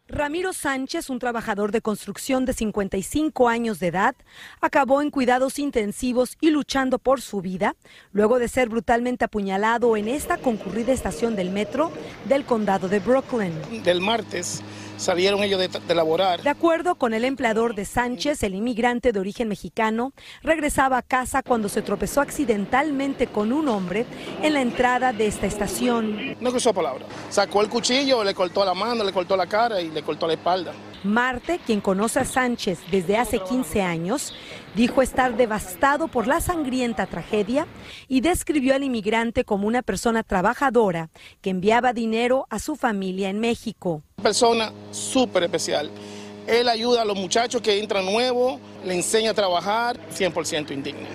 Ramiro 0.08 0.52
Sánchez, 0.52 1.08
un 1.08 1.20
trabajador 1.20 1.72
de 1.72 1.80
construcción 1.80 2.44
de 2.44 2.52
55 2.52 3.48
años 3.48 3.78
de 3.78 3.86
edad, 3.86 4.14
acabó 4.60 5.00
en 5.00 5.10
cuidados 5.10 5.58
intensivos 5.58 6.36
y 6.40 6.50
luchando 6.50 6.98
por 6.98 7.22
su 7.22 7.40
vida 7.40 7.76
luego 8.12 8.38
de 8.38 8.48
ser 8.48 8.68
brutalmente 8.68 9.24
apuñalado 9.24 9.96
en 9.96 10.08
esta 10.08 10.36
concurrida 10.36 10.92
estación 10.92 11.34
del 11.34 11.50
metro 11.50 11.92
del 12.26 12.44
condado 12.44 12.88
de 12.88 12.98
Brooklyn. 12.98 13.54
Del 13.84 14.02
martes 14.02 14.62
salieron 15.00 15.42
ellos 15.42 15.58
de, 15.58 15.68
de, 15.68 15.94
laborar. 15.94 16.42
De 16.42 16.50
acuerdo 16.50 16.94
con 16.94 17.14
el 17.14 17.24
empleador 17.24 17.74
de 17.74 17.84
Sánchez, 17.84 18.42
el 18.42 18.54
inmigrante 18.54 19.12
de 19.12 19.20
origen 19.20 19.48
mexicano 19.48 20.12
regresaba 20.42 20.98
a 20.98 21.02
casa 21.02 21.42
cuando 21.42 21.68
se 21.68 21.82
tropezó 21.82 22.20
accidentalmente 22.20 23.26
con 23.26 23.52
un 23.52 23.68
hombre 23.68 24.06
en 24.42 24.54
la 24.54 24.60
entrada 24.60 25.12
de 25.12 25.26
esta 25.26 25.46
estación. 25.46 26.36
No 26.40 26.50
cruzó 26.50 26.74
palabra. 26.74 27.06
Sacó 27.30 27.62
el 27.62 27.68
cuchillo, 27.68 28.22
le 28.22 28.34
cortó 28.34 28.64
la 28.64 28.74
mano, 28.74 29.02
le 29.02 29.12
cortó 29.12 29.36
la 29.36 29.46
cara 29.46 29.80
y 29.80 29.90
le 29.90 30.02
cortó 30.02 30.26
la 30.26 30.34
espalda. 30.34 30.72
Marte, 31.02 31.60
quien 31.64 31.80
conoce 31.80 32.20
a 32.20 32.24
Sánchez 32.26 32.78
desde 32.90 33.16
hace 33.16 33.38
15 33.38 33.80
años, 33.80 34.34
dijo 34.74 35.00
estar 35.00 35.34
devastado 35.34 36.08
por 36.08 36.26
la 36.26 36.42
sangrienta 36.42 37.06
tragedia 37.06 37.66
y 38.06 38.20
describió 38.20 38.74
al 38.74 38.84
inmigrante 38.84 39.44
como 39.44 39.66
una 39.66 39.80
persona 39.80 40.22
trabajadora 40.22 41.08
que 41.40 41.50
enviaba 41.50 41.94
dinero 41.94 42.46
a 42.50 42.58
su 42.58 42.76
familia 42.76 43.30
en 43.30 43.40
México. 43.40 44.02
Persona 44.20 44.72
súper 44.90 45.44
especial. 45.44 45.90
Él 46.46 46.68
ayuda 46.68 47.02
a 47.02 47.04
los 47.04 47.16
muchachos 47.16 47.60
que 47.62 47.78
entran 47.78 48.04
nuevos, 48.06 48.58
le 48.84 48.94
enseña 48.94 49.30
a 49.30 49.34
trabajar 49.34 49.98
100% 50.10 50.72
indigna. 50.72 51.08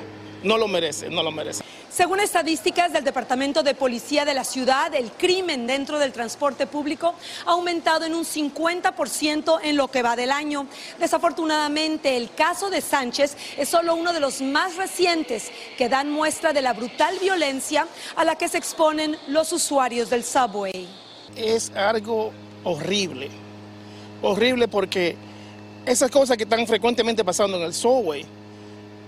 no 0.43 0.57
lo 0.57 0.67
merece, 0.67 1.09
no 1.09 1.23
lo 1.23 1.31
merece. 1.31 1.63
Según 1.95 2.19
estadísticas 2.19 2.91
del 2.91 3.05
Departamento 3.05 3.63
de 3.63 3.73
Policía 3.73 4.25
de 4.25 4.33
la 4.33 4.43
ciudad, 4.43 4.93
el 4.93 5.11
crimen 5.13 5.65
dentro 5.65 5.97
del 5.97 6.11
transporte 6.11 6.67
público 6.67 7.15
ha 7.45 7.51
aumentado 7.51 8.03
en 8.03 8.13
un 8.13 8.25
50% 8.25 9.59
en 9.63 9.77
lo 9.77 9.87
que 9.87 10.03
va 10.03 10.17
del 10.17 10.31
año. 10.31 10.67
Desafortunadamente, 10.99 12.17
el 12.17 12.33
caso 12.33 12.69
de 12.69 12.81
Sánchez 12.81 13.37
es 13.57 13.69
solo 13.69 13.95
uno 13.95 14.11
de 14.11 14.19
los 14.19 14.41
más 14.41 14.75
recientes 14.75 15.49
que 15.77 15.87
dan 15.87 16.11
muestra 16.11 16.51
de 16.51 16.61
la 16.61 16.73
brutal 16.73 17.17
violencia 17.19 17.87
a 18.17 18.25
la 18.25 18.35
que 18.35 18.49
se 18.49 18.57
exponen 18.57 19.17
los 19.27 19.53
usuarios 19.53 20.09
del 20.09 20.25
subway. 20.25 20.87
Es 21.37 21.71
algo 21.71 22.33
horrible, 22.65 23.29
horrible 24.21 24.67
porque 24.67 25.15
esas 25.85 26.11
cosas 26.11 26.35
que 26.35 26.43
están 26.43 26.67
frecuentemente 26.67 27.23
pasando 27.23 27.57
en 27.57 27.63
el 27.63 27.73
subway, 27.73 28.25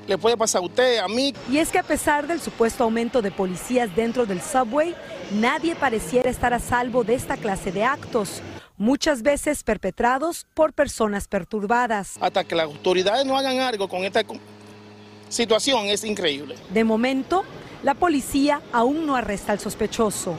le 0.08 0.18
puede 0.18 0.38
pasar 0.38 0.62
a 0.62 0.66
usted, 0.66 1.00
a 1.00 1.08
mí. 1.10 1.34
Y 1.52 1.58
es 1.58 1.70
que 1.70 1.80
a 1.80 1.84
pesar 1.84 2.28
del 2.28 2.40
supuesto 2.40 2.86
aumento 2.86 3.22
de 3.22 3.32
policías 3.32 3.94
dentro 3.94 4.26
del 4.26 4.42
subway, 4.42 4.96
nadie 5.34 5.76
pareciera 5.76 6.30
estar 6.30 6.54
a 6.54 6.60
salvo 6.60 7.04
de 7.04 7.16
esta 7.16 7.36
clase 7.36 7.74
de 7.74 7.84
actos, 7.84 8.42
muchas 8.78 9.22
veces 9.22 9.64
perpetrados 9.64 10.48
por 10.54 10.72
personas 10.72 11.28
perturbadas. 11.28 12.16
Hasta 12.22 12.44
que 12.46 12.56
las 12.56 12.68
autoridades 12.68 13.26
no 13.26 13.38
hagan 13.38 13.60
algo 13.60 13.90
con 13.90 14.06
esta 14.06 14.22
situación 15.28 15.88
es 15.88 16.06
increíble. 16.06 16.56
De 16.70 16.86
momento, 16.86 17.44
la 17.84 17.96
policía 17.96 18.62
aún 18.72 19.06
no 19.06 19.16
arresta 19.16 19.52
al 19.52 19.60
sospechoso. 19.60 20.38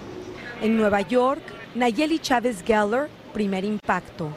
En 0.63 0.77
Nueva 0.77 1.03
York, 1.03 1.43
Nayeli 1.75 2.19
Chávez 2.19 2.63
Geller, 2.65 3.09
primer 3.35 3.65
impacto. 3.65 4.31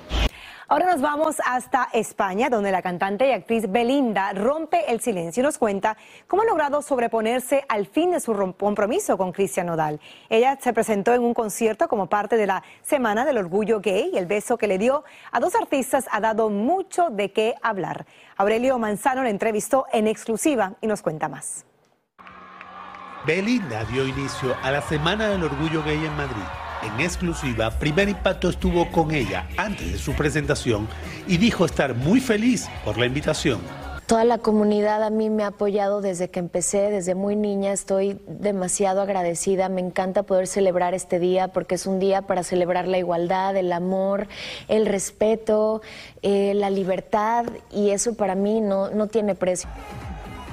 Ahora 0.67 0.85
nos 0.85 1.01
vamos 1.01 1.37
hasta 1.45 1.89
España, 1.93 2.49
donde 2.49 2.71
la 2.71 2.81
cantante 2.81 3.27
y 3.27 3.31
actriz 3.31 3.69
Belinda 3.69 4.31
rompe 4.33 4.89
el 4.89 5.01
silencio 5.01 5.41
y 5.41 5.43
nos 5.45 5.57
cuenta 5.57 5.97
cómo 6.27 6.43
ha 6.43 6.45
logrado 6.45 6.81
sobreponerse 6.81 7.65
al 7.67 7.87
fin 7.87 8.11
de 8.11 8.21
su 8.21 8.33
compromiso 8.57 9.17
con 9.17 9.31
Cristian 9.33 9.67
Nodal. 9.67 9.99
Ella 10.29 10.57
se 10.61 10.71
presentó 10.71 11.13
en 11.13 11.23
un 11.23 11.33
concierto 11.33 11.87
como 11.87 12.07
parte 12.07 12.37
de 12.37 12.47
la 12.47 12.63
Semana 12.83 13.25
del 13.25 13.37
Orgullo 13.37 13.81
Gay 13.81 14.11
y 14.13 14.17
el 14.17 14.27
beso 14.27 14.57
que 14.57 14.67
le 14.67 14.77
dio 14.77 15.03
a 15.31 15.39
dos 15.39 15.55
artistas 15.55 16.07
ha 16.11 16.21
dado 16.21 16.49
mucho 16.49 17.09
de 17.09 17.31
qué 17.31 17.55
hablar. 17.61 18.05
Aurelio 18.37 18.77
Manzano 18.77 19.23
la 19.23 19.29
entrevistó 19.29 19.87
en 19.91 20.07
exclusiva 20.07 20.73
y 20.79 20.87
nos 20.87 21.01
cuenta 21.01 21.27
más. 21.27 21.65
Belinda 23.25 23.83
dio 23.85 24.07
inicio 24.07 24.55
a 24.63 24.71
la 24.71 24.81
Semana 24.81 25.29
del 25.29 25.43
Orgullo 25.43 25.83
Gay 25.83 26.05
en 26.05 26.15
Madrid 26.15 26.45
en 26.83 26.99
exclusiva, 26.99 27.71
Primer 27.71 28.09
Impacto 28.09 28.49
estuvo 28.49 28.89
con 28.91 29.11
ella 29.11 29.47
antes 29.57 29.91
de 29.91 29.97
su 29.97 30.13
presentación 30.13 30.87
y 31.27 31.37
dijo 31.37 31.65
estar 31.65 31.95
muy 31.95 32.19
feliz 32.19 32.67
por 32.83 32.97
la 32.97 33.05
invitación. 33.05 33.59
Toda 34.11 34.25
la 34.25 34.39
comunidad 34.39 35.03
a 35.03 35.09
mí 35.09 35.29
me 35.29 35.43
ha 35.43 35.47
apoyado 35.47 36.01
desde 36.01 36.27
que 36.29 36.39
empecé, 36.39 36.89
desde 36.89 37.15
muy 37.15 37.37
niña. 37.37 37.71
Estoy 37.71 38.19
demasiado 38.27 39.01
agradecida. 39.01 39.69
Me 39.69 39.79
encanta 39.79 40.23
poder 40.23 40.47
celebrar 40.47 40.93
este 40.93 41.17
día 41.17 41.47
porque 41.47 41.75
es 41.75 41.85
un 41.85 41.99
día 41.99 42.21
para 42.23 42.43
celebrar 42.43 42.89
la 42.89 42.97
igualdad, 42.97 43.55
el 43.55 43.71
amor, 43.71 44.27
el 44.67 44.85
respeto, 44.85 45.81
eh, 46.23 46.51
la 46.55 46.69
libertad 46.69 47.45
y 47.71 47.91
eso 47.91 48.15
para 48.15 48.35
mí 48.35 48.59
no, 48.59 48.89
no 48.89 49.07
tiene 49.07 49.33
precio. 49.33 49.69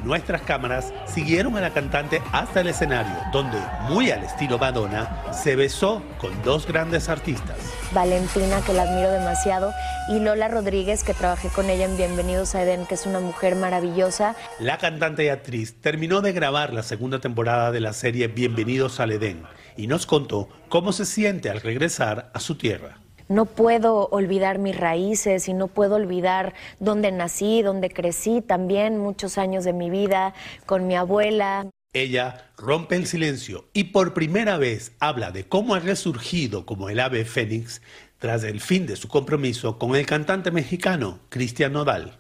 Nuestras 0.09 0.41
cámaras 0.41 0.95
siguieron 1.05 1.55
a 1.59 1.61
la 1.61 1.75
cantante 1.75 2.23
hasta 2.33 2.63
el 2.63 2.69
escenario, 2.69 3.13
donde, 3.31 3.59
muy 3.91 4.11
al 4.11 4.25
estilo 4.25 4.59
Madonna, 4.59 5.35
se 5.35 5.55
besó 5.55 6.03
con 6.17 6.31
dos 6.43 6.67
grandes 6.67 7.11
artistas. 7.11 7.59
Valentina, 7.93 8.63
que 8.65 8.73
la 8.73 8.85
admiro 8.85 9.11
demasiado, 9.11 9.71
y 10.09 10.19
Lola 10.19 10.49
Rodríguez, 10.49 11.05
que 11.05 11.13
trabajé 11.13 11.51
con 11.51 11.69
ella 11.69 11.85
en 11.85 11.99
Bienvenidos 11.99 12.55
a 12.55 12.63
Eden, 12.63 12.87
que 12.87 12.95
es 12.95 13.05
una 13.05 13.21
mujer 13.21 13.55
maravillosa. 13.55 14.35
La 14.59 14.79
cantante 14.79 15.27
y 15.27 15.29
actriz 15.29 15.79
terminó 15.83 16.23
de 16.23 16.33
grabar 16.33 16.73
la 16.73 16.83
segunda 16.83 17.19
temporada 17.19 17.71
de 17.71 17.81
la 17.81 17.93
serie 17.93 18.29
Bienvenidos 18.29 19.01
al 19.01 19.13
Edén 19.13 19.43
y 19.77 19.89
nos 19.89 20.07
contó 20.07 20.49
cómo 20.71 20.95
se 20.95 21.05
siente 21.05 21.51
al 21.51 21.61
regresar 21.61 22.31
a 22.33 22.41
su 22.41 22.55
tierra 22.55 22.97
no 23.29 23.47
puedo 23.47 24.09
olvidar 24.09 24.59
mis 24.59 24.77
raíces 24.77 25.49
y 25.49 25.55
no 25.55 25.69
puedo 25.69 25.97
olvidar 25.97 26.55
dónde 26.81 27.13
nací, 27.13 27.63
dónde 27.63 27.91
crecí 27.91 28.41
también 28.41 28.99
muchos 28.99 29.39
años 29.39 29.65
de 29.65 29.73
mi 29.73 29.91
vida 29.91 30.35
con 30.67 30.87
mi 30.87 30.97
abuela. 30.97 31.67
Ella 31.93 32.51
rompe 32.57 32.97
el 32.97 33.07
silencio 33.07 33.67
y 33.73 33.85
por 33.85 34.13
primera 34.13 34.59
vez 34.59 34.93
habla 35.01 35.31
de 35.31 35.45
cómo 35.45 35.75
ha 35.75 35.81
resurgido 35.81 36.67
como 36.67 36.91
el 36.91 37.01
ave 37.01 37.25
fénix 37.25 37.81
tras 38.19 38.45
el 38.45 38.61
fin 38.61 38.87
de 38.87 38.97
su 38.97 39.09
compromiso 39.09 39.79
con 39.79 39.95
el 39.95 40.05
cantante 40.05 40.51
mexicano 40.51 41.21
Cristian 41.29 41.73
Nodal. 41.73 42.19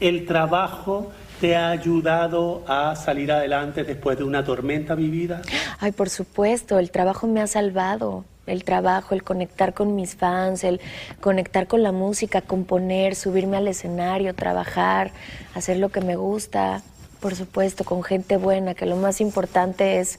El 0.00 0.26
trabajo 0.26 1.12
te 1.40 1.54
ha 1.54 1.70
ayudado 1.70 2.64
a 2.66 2.96
salir 2.96 3.30
adelante 3.30 3.84
después 3.84 4.18
de 4.18 4.24
una 4.24 4.44
tormenta 4.44 4.94
vivida? 4.94 5.42
Ay, 5.78 5.92
por 5.92 6.08
supuesto, 6.08 6.78
el 6.78 6.90
trabajo 6.90 7.26
me 7.26 7.40
ha 7.40 7.46
salvado 7.46 8.24
el 8.46 8.64
trabajo, 8.64 9.14
el 9.14 9.22
conectar 9.22 9.74
con 9.74 9.94
mis 9.94 10.14
fans, 10.14 10.64
el 10.64 10.80
conectar 11.20 11.66
con 11.66 11.82
la 11.82 11.92
música, 11.92 12.40
componer, 12.42 13.14
subirme 13.14 13.56
al 13.56 13.68
escenario, 13.68 14.34
trabajar, 14.34 15.12
hacer 15.54 15.78
lo 15.78 15.90
que 15.90 16.00
me 16.00 16.16
gusta, 16.16 16.82
por 17.20 17.34
supuesto, 17.34 17.84
con 17.84 18.02
gente 18.02 18.36
buena, 18.36 18.74
que 18.74 18.86
lo 18.86 18.96
más 18.96 19.20
importante 19.20 19.98
es 19.98 20.18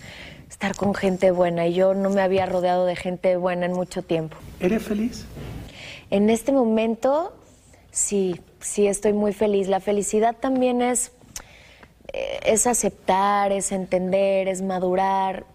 estar 0.49 0.75
con 0.75 0.93
gente 0.93 1.31
buena 1.31 1.67
y 1.67 1.73
yo 1.73 1.93
no 1.93 2.09
me 2.09 2.21
había 2.21 2.45
rodeado 2.45 2.85
de 2.85 2.95
gente 2.95 3.35
buena 3.37 3.65
en 3.65 3.73
mucho 3.73 4.01
tiempo. 4.01 4.37
¿Eres 4.59 4.83
feliz? 4.83 5.25
En 6.09 6.29
este 6.29 6.51
momento, 6.51 7.33
sí, 7.91 8.39
sí 8.59 8.87
estoy 8.87 9.13
muy 9.13 9.33
feliz. 9.33 9.67
La 9.67 9.79
felicidad 9.79 10.35
también 10.39 10.81
es, 10.81 11.11
eh, 12.13 12.39
es 12.45 12.65
aceptar, 12.65 13.51
es 13.51 13.71
entender, 13.71 14.47
es 14.47 14.61
madurar, 14.61 15.45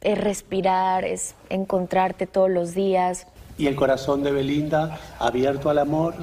es 0.00 0.18
respirar, 0.18 1.04
es 1.04 1.34
encontrarte 1.50 2.26
todos 2.26 2.50
los 2.50 2.74
días. 2.74 3.26
¿Y 3.56 3.66
el 3.66 3.76
corazón 3.76 4.22
de 4.22 4.30
Belinda 4.30 4.98
abierto 5.18 5.70
al 5.70 5.78
amor? 5.78 6.14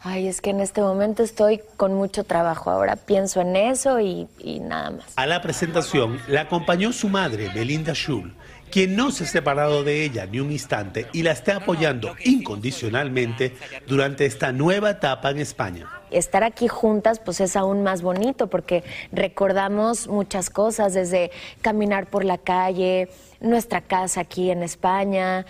Ay, 0.00 0.26
es 0.26 0.40
que 0.40 0.50
en 0.50 0.60
este 0.60 0.80
momento 0.80 1.22
estoy 1.22 1.60
con 1.76 1.94
mucho 1.94 2.24
trabajo. 2.24 2.70
Ahora 2.70 2.96
pienso 2.96 3.40
en 3.40 3.54
eso 3.54 4.00
y, 4.00 4.28
nada 4.60 4.90
más. 4.90 5.12
A 5.14 5.26
la 5.26 5.40
presentación 5.40 6.18
la 6.26 6.42
acompañó 6.42 6.92
su 6.92 7.08
madre, 7.08 7.48
Belinda 7.54 7.92
Schul, 7.94 8.34
quien 8.72 8.96
no 8.96 9.10
se 9.10 9.24
ha 9.24 9.26
separado 9.26 9.84
de 9.84 10.02
ella 10.02 10.26
ni 10.26 10.40
un 10.40 10.50
instante 10.50 11.06
y 11.12 11.22
la 11.22 11.32
está 11.32 11.56
apoyando 11.56 12.16
incondicionalmente 12.24 13.54
durante 13.86 14.24
esta 14.24 14.50
nueva 14.50 14.90
etapa 14.90 15.30
en 15.30 15.38
España 15.38 15.88
estar 16.10 16.44
aquí 16.44 16.68
juntas 16.68 17.20
pues 17.20 17.40
es 17.40 17.56
aún 17.56 17.82
más 17.82 18.02
bonito 18.02 18.48
porque 18.48 18.84
recordamos 19.12 20.08
muchas 20.08 20.50
cosas, 20.50 20.92
desde 20.92 21.30
caminar 21.62 22.10
por 22.10 22.22
la 22.22 22.36
calle, 22.36 23.08
nuestra 23.40 23.80
casa 23.80 24.20
aquí 24.20 24.50
en 24.50 24.62
España, 24.62 25.46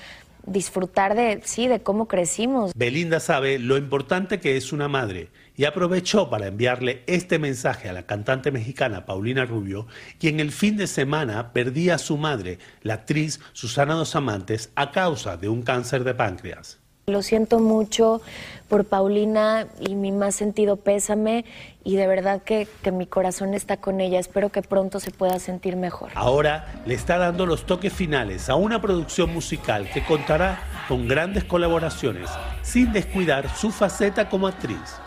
disfrutar 0.47 1.15
de, 1.15 1.41
sí, 1.45 1.69
de 1.69 1.83
cómo 1.83 2.07
crecimos. 2.07 2.73
Belinda 2.75 3.21
sabe 3.21 3.59
lo 3.59 3.77
importante 3.77 4.41
que 4.41 4.57
es 4.57 4.73
una 4.73 4.87
madre 4.87 5.31
y 5.57 5.65
aprovechó 5.65 6.31
para 6.31 6.47
enviarle 6.47 7.03
este 7.07 7.39
mensaje 7.39 7.89
a 7.89 7.93
la 7.93 8.07
cantante 8.07 8.51
mexicana 8.51 9.07
Paulina 9.07 9.45
Rubio, 9.45 9.87
quien 10.19 10.41
el 10.41 10.53
fin 10.53 10.77
de 10.77 10.87
semana 10.87 11.53
perdía 11.53 11.97
a 11.97 11.99
su 11.99 12.17
madre, 12.17 12.59
la 12.83 12.95
actriz 12.95 13.41
Susana 13.53 13.95
Dos 13.95 14.17
Amantes, 14.17 14.71
a 14.75 14.91
causa 14.91 15.37
de 15.37 15.49
un 15.49 15.63
cáncer 15.63 16.05
de 16.05 16.15
páncreas. 16.15 16.79
Lo 17.07 17.21
siento 17.23 17.59
mucho 17.59 18.23
por 18.69 18.85
Paulina 18.85 19.67
y 19.81 19.97
mi 19.97 20.13
más 20.13 20.37
sentido 20.37 20.77
pésame 20.77 21.45
y 21.83 21.97
de 21.97 22.07
verdad 22.07 22.43
que, 22.45 22.69
que, 22.81 22.93
mi 22.93 23.07
corazón 23.07 23.55
está 23.55 23.79
con 23.79 24.01
ella. 24.01 24.21
Espero 24.21 24.51
que 24.51 24.63
pronto 24.63 25.01
se 25.01 25.11
pueda 25.11 25.41
sentir 25.41 25.75
mejor. 25.75 26.11
Ahora 26.15 26.81
le 26.87 26.95
está 26.95 27.19
dando 27.19 27.45
los 27.45 27.67
toques 27.67 27.93
finales 27.93 28.49
a 28.49 28.55
una 28.55 28.81
producción 28.81 29.35
musical 29.35 29.91
que 29.93 30.05
contará 30.05 30.63
con 30.87 31.09
grandes 31.09 31.43
colaboraciones 31.43 32.31
sin 32.63 32.93
descuidar 32.93 33.53
su 33.57 33.73
faceta 33.73 34.29
como 34.29 34.47
actriz. 34.47 35.01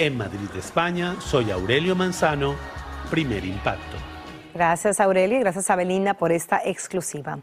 En 0.00 0.16
Madrid, 0.16 0.48
España, 0.56 1.16
soy 1.20 1.50
Aurelio 1.50 1.96
Manzano, 1.96 2.54
Primer 3.10 3.44
Impacto. 3.44 3.96
Gracias 4.54 5.00
Aurelio 5.00 5.38
y 5.38 5.40
gracias 5.40 5.68
a 5.70 5.74
Belinda 5.74 6.14
por 6.14 6.30
esta 6.30 6.62
exclusiva. 6.64 7.40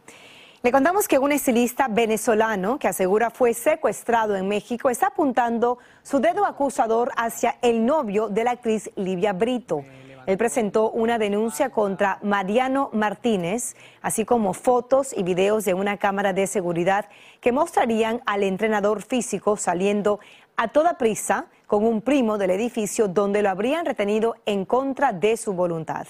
Le 0.63 0.72
contamos 0.72 1.10
que 1.10 1.20
un 1.20 1.34
estilista 1.34 1.89
venezolano 1.89 2.80
que 2.80 2.88
asegura 2.88 3.30
fue 3.30 3.54
secuestrado 3.54 4.38
en 4.38 4.48
México 4.48 4.89
está 4.89 5.08
apuntando 5.08 5.80
su 6.02 6.22
dedo 6.22 6.46
acusador 6.46 7.12
hacia 7.18 7.58
el 7.62 7.86
novio 7.86 8.30
de 8.30 8.46
la 8.46 8.52
actriz 8.52 8.89
Livia 8.96 9.34
Brito. 9.34 9.84
Él 10.26 10.38
presentó 10.38 10.89
una 10.89 11.20
denuncia 11.20 11.70
contra 11.70 12.18
Mariano 12.24 12.89
Martínez, 12.94 13.76
así 14.02 14.26
como 14.26 14.54
fotos 14.54 15.13
y 15.15 15.22
videos 15.22 15.65
de 15.65 15.76
una 15.76 15.98
cámara 15.98 16.34
de 16.34 16.48
seguridad 16.48 17.06
que 17.41 17.52
mostrarían 17.52 18.22
al 18.26 18.41
entrenador 18.41 19.04
físico 19.04 19.56
saliendo 19.56 20.20
a 20.58 20.68
toda 20.70 20.98
prisa 20.98 21.48
con 21.68 21.86
un 21.86 22.02
primo 22.02 22.38
del 22.38 22.52
edificio 22.52 23.08
donde 23.08 23.41
lo 23.41 23.50
habrían 23.50 23.86
retenido 23.86 24.36
en 24.46 24.65
contra 24.65 25.12
de 25.13 25.38
su 25.38 25.54
voluntad 25.54 26.08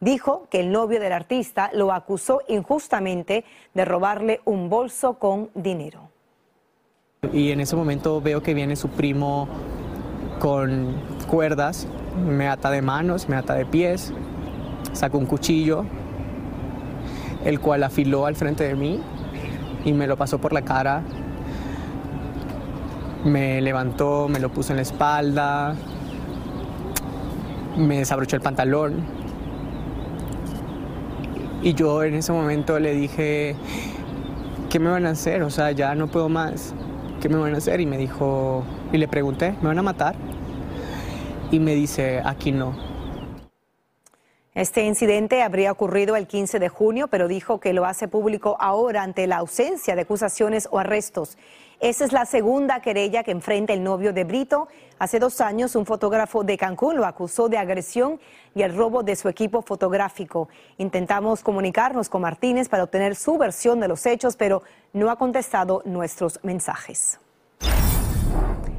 dijo 0.00 0.46
que 0.50 0.60
el 0.60 0.70
novio 0.70 1.00
del 1.00 1.12
artista 1.12 1.70
lo 1.74 1.92
acusó 1.92 2.42
injustamente 2.48 3.44
de 3.74 3.84
robarle 3.84 4.40
un 4.44 4.68
bolso 4.68 5.14
con 5.14 5.50
dinero. 5.54 6.10
Y 7.32 7.50
en 7.50 7.60
ese 7.60 7.74
momento 7.74 8.20
veo 8.20 8.42
que 8.42 8.54
viene 8.54 8.76
su 8.76 8.88
primo 8.88 9.48
con 10.38 10.94
cuerdas 11.28 11.88
me 12.16 12.48
ata 12.48 12.70
de 12.70 12.82
manos, 12.82 13.28
me 13.28 13.36
ata 13.36 13.54
de 13.54 13.66
pies, 13.66 14.12
sacó 14.92 15.18
un 15.18 15.26
cuchillo, 15.26 15.84
el 17.44 17.60
cual 17.60 17.82
afiló 17.84 18.26
al 18.26 18.36
frente 18.36 18.64
de 18.64 18.74
mí 18.74 19.00
y 19.84 19.92
me 19.92 20.06
lo 20.06 20.16
pasó 20.16 20.38
por 20.38 20.52
la 20.52 20.62
cara. 20.62 21.02
Me 23.24 23.60
levantó, 23.60 24.28
me 24.28 24.38
lo 24.38 24.50
puso 24.50 24.72
en 24.72 24.76
la 24.76 24.82
espalda, 24.82 25.74
me 27.76 27.98
desabrochó 27.98 28.36
el 28.36 28.42
pantalón. 28.42 29.04
Y 31.62 31.74
yo 31.74 32.04
en 32.04 32.14
ese 32.14 32.32
momento 32.32 32.78
le 32.78 32.94
dije, 32.94 33.56
¿qué 34.70 34.78
me 34.78 34.90
van 34.90 35.06
a 35.06 35.10
hacer? 35.10 35.42
O 35.42 35.50
sea, 35.50 35.72
ya 35.72 35.94
no 35.94 36.06
puedo 36.06 36.28
más. 36.28 36.74
¿Qué 37.20 37.28
me 37.28 37.36
van 37.36 37.54
a 37.54 37.58
hacer? 37.58 37.80
Y 37.80 37.86
me 37.86 37.98
dijo, 37.98 38.62
y 38.92 38.98
le 38.98 39.08
pregunté, 39.08 39.54
¿me 39.60 39.68
van 39.68 39.78
a 39.78 39.82
matar? 39.82 40.14
Y 41.50 41.58
me 41.58 41.74
dice, 41.74 42.22
aquí 42.24 42.52
no. 42.52 42.76
Este 44.54 44.84
incidente 44.84 45.42
habría 45.42 45.70
ocurrido 45.70 46.16
el 46.16 46.26
15 46.26 46.58
de 46.58 46.68
junio, 46.68 47.08
pero 47.08 47.28
dijo 47.28 47.60
que 47.60 47.72
lo 47.72 47.84
hace 47.84 48.08
público 48.08 48.56
ahora 48.60 49.02
ante 49.02 49.26
la 49.26 49.36
ausencia 49.36 49.94
de 49.94 50.02
acusaciones 50.02 50.68
o 50.70 50.78
arrestos. 50.78 51.38
Esa 51.80 52.04
es 52.04 52.12
la 52.12 52.26
segunda 52.26 52.80
querella 52.80 53.22
que 53.22 53.30
enfrenta 53.30 53.72
el 53.72 53.84
novio 53.84 54.12
de 54.12 54.24
Brito. 54.24 54.66
Hace 54.98 55.20
dos 55.20 55.40
años, 55.40 55.76
un 55.76 55.86
fotógrafo 55.86 56.42
de 56.42 56.58
Cancún 56.58 56.96
lo 56.96 57.06
acusó 57.06 57.48
de 57.48 57.56
agresión 57.56 58.18
y 58.52 58.62
el 58.62 58.74
robo 58.74 59.04
de 59.04 59.14
su 59.14 59.28
equipo 59.28 59.62
fotográfico. 59.62 60.48
Intentamos 60.78 61.44
comunicarnos 61.44 62.08
con 62.08 62.22
Martínez 62.22 62.68
para 62.68 62.82
obtener 62.82 63.14
su 63.14 63.38
versión 63.38 63.78
de 63.78 63.86
los 63.86 64.06
hechos, 64.06 64.34
pero 64.34 64.64
no 64.92 65.08
ha 65.08 65.14
contestado 65.14 65.82
nuestros 65.84 66.40
mensajes. 66.42 67.20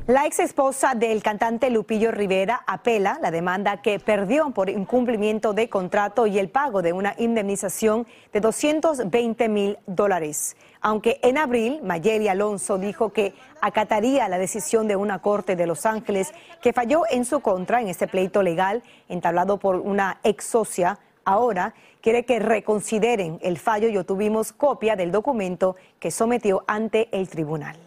La 0.10 0.26
ex 0.26 0.40
esposa 0.40 0.96
del 0.96 1.22
cantante 1.22 1.70
Lupillo 1.70 2.12
Rivera 2.12 2.64
apela 2.66 3.20
la 3.22 3.30
demanda 3.32 3.82
que 3.82 4.00
perdió 4.00 4.50
por 4.50 4.68
incumplimiento 4.68 5.54
de 5.54 5.70
contrato 5.70 6.26
y 6.26 6.40
el 6.40 6.50
pago 6.50 6.82
de 6.82 6.94
una 6.94 7.14
indemnización 7.18 8.08
de 8.34 8.42
220 8.42 9.48
mil 9.50 9.78
dólares. 9.86 10.58
Aunque 10.82 11.20
en 11.24 11.38
abril 11.38 11.82
Mayeli 11.84 12.30
Alonso 12.30 12.78
dijo 12.78 13.12
que 13.12 13.34
acataría 13.62 14.30
la 14.30 14.38
decisión 14.38 14.88
de 14.88 14.96
una 14.96 15.20
corte 15.20 15.56
de 15.56 15.68
Los 15.68 15.86
Ángeles 15.86 16.34
que 16.62 16.72
falló 16.72 17.04
en 17.10 17.26
su 17.26 17.42
contra 17.42 17.82
en 17.82 17.90
este 17.90 18.08
pleito 18.08 18.42
legal 18.42 18.82
entablado 19.10 19.58
por 19.58 19.76
una 19.76 20.20
ex 20.24 20.46
socia, 20.46 21.00
ahora 21.26 21.74
quiere 22.02 22.24
que 22.24 22.40
reconsideren 22.40 23.40
el 23.42 23.58
fallo 23.58 23.90
y 23.90 23.98
obtuvimos 23.98 24.54
copia 24.54 24.96
del 24.96 25.12
documento 25.12 25.76
que 26.00 26.12
sometió 26.12 26.64
ante 26.66 27.10
el 27.12 27.28
tribunal. 27.28 27.78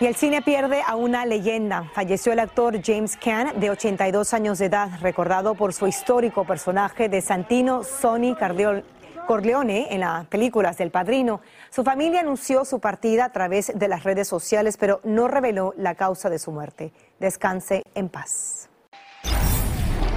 Y 0.00 0.06
el 0.06 0.16
cine 0.16 0.42
pierde 0.42 0.82
a 0.84 0.96
una 0.96 1.24
leyenda. 1.24 1.88
Falleció 1.94 2.32
el 2.32 2.40
actor 2.40 2.82
James 2.82 3.16
Caan, 3.16 3.60
de 3.60 3.70
82 3.70 4.34
años 4.34 4.58
de 4.58 4.66
edad, 4.66 4.90
recordado 5.00 5.54
por 5.54 5.72
su 5.72 5.86
histórico 5.86 6.44
personaje 6.44 7.08
de 7.08 7.20
Santino 7.20 7.84
Sonny 7.84 8.34
Corleone 9.26 9.88
en 9.90 10.00
las 10.00 10.26
películas 10.26 10.76
del 10.78 10.90
Padrino. 10.90 11.40
Su 11.70 11.84
familia 11.84 12.20
anunció 12.20 12.64
su 12.64 12.80
partida 12.80 13.26
a 13.26 13.32
través 13.32 13.72
de 13.74 13.88
las 13.88 14.04
redes 14.04 14.28
sociales, 14.28 14.76
pero 14.76 15.00
no 15.04 15.28
reveló 15.28 15.74
la 15.76 15.94
causa 15.94 16.30
de 16.30 16.38
su 16.38 16.52
muerte. 16.52 16.92
Descanse 17.18 17.82
en 17.94 18.08
paz. 18.08 18.68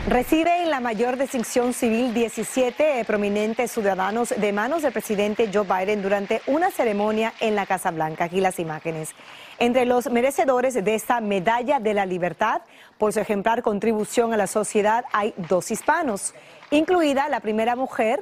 Recibe 0.07 0.61
en 0.61 0.69
la 0.69 0.79
mayor 0.79 1.17
distinción 1.17 1.73
civil 1.73 2.13
17 2.13 3.03
prominentes 3.05 3.71
ciudadanos 3.71 4.35
de 4.37 4.53
manos 4.53 4.83
del 4.83 4.93
presidente 4.93 5.49
Joe 5.51 5.65
Biden 5.65 6.03
durante 6.03 6.43
una 6.45 6.69
ceremonia 6.69 7.33
en 7.39 7.55
la 7.55 7.65
Casa 7.65 7.89
Blanca. 7.89 8.25
Aquí 8.25 8.39
las 8.39 8.59
imágenes. 8.59 9.15
Entre 9.57 9.87
los 9.87 10.11
merecedores 10.11 10.75
de 10.75 10.93
esta 10.93 11.21
medalla 11.21 11.79
de 11.79 11.95
la 11.95 12.05
libertad 12.05 12.61
por 12.99 13.13
su 13.13 13.19
ejemplar 13.19 13.63
contribución 13.63 14.31
a 14.31 14.37
la 14.37 14.45
sociedad 14.45 15.05
hay 15.11 15.33
dos 15.49 15.71
hispanos, 15.71 16.35
incluida 16.69 17.27
la 17.27 17.39
primera 17.39 17.75
mujer 17.75 18.21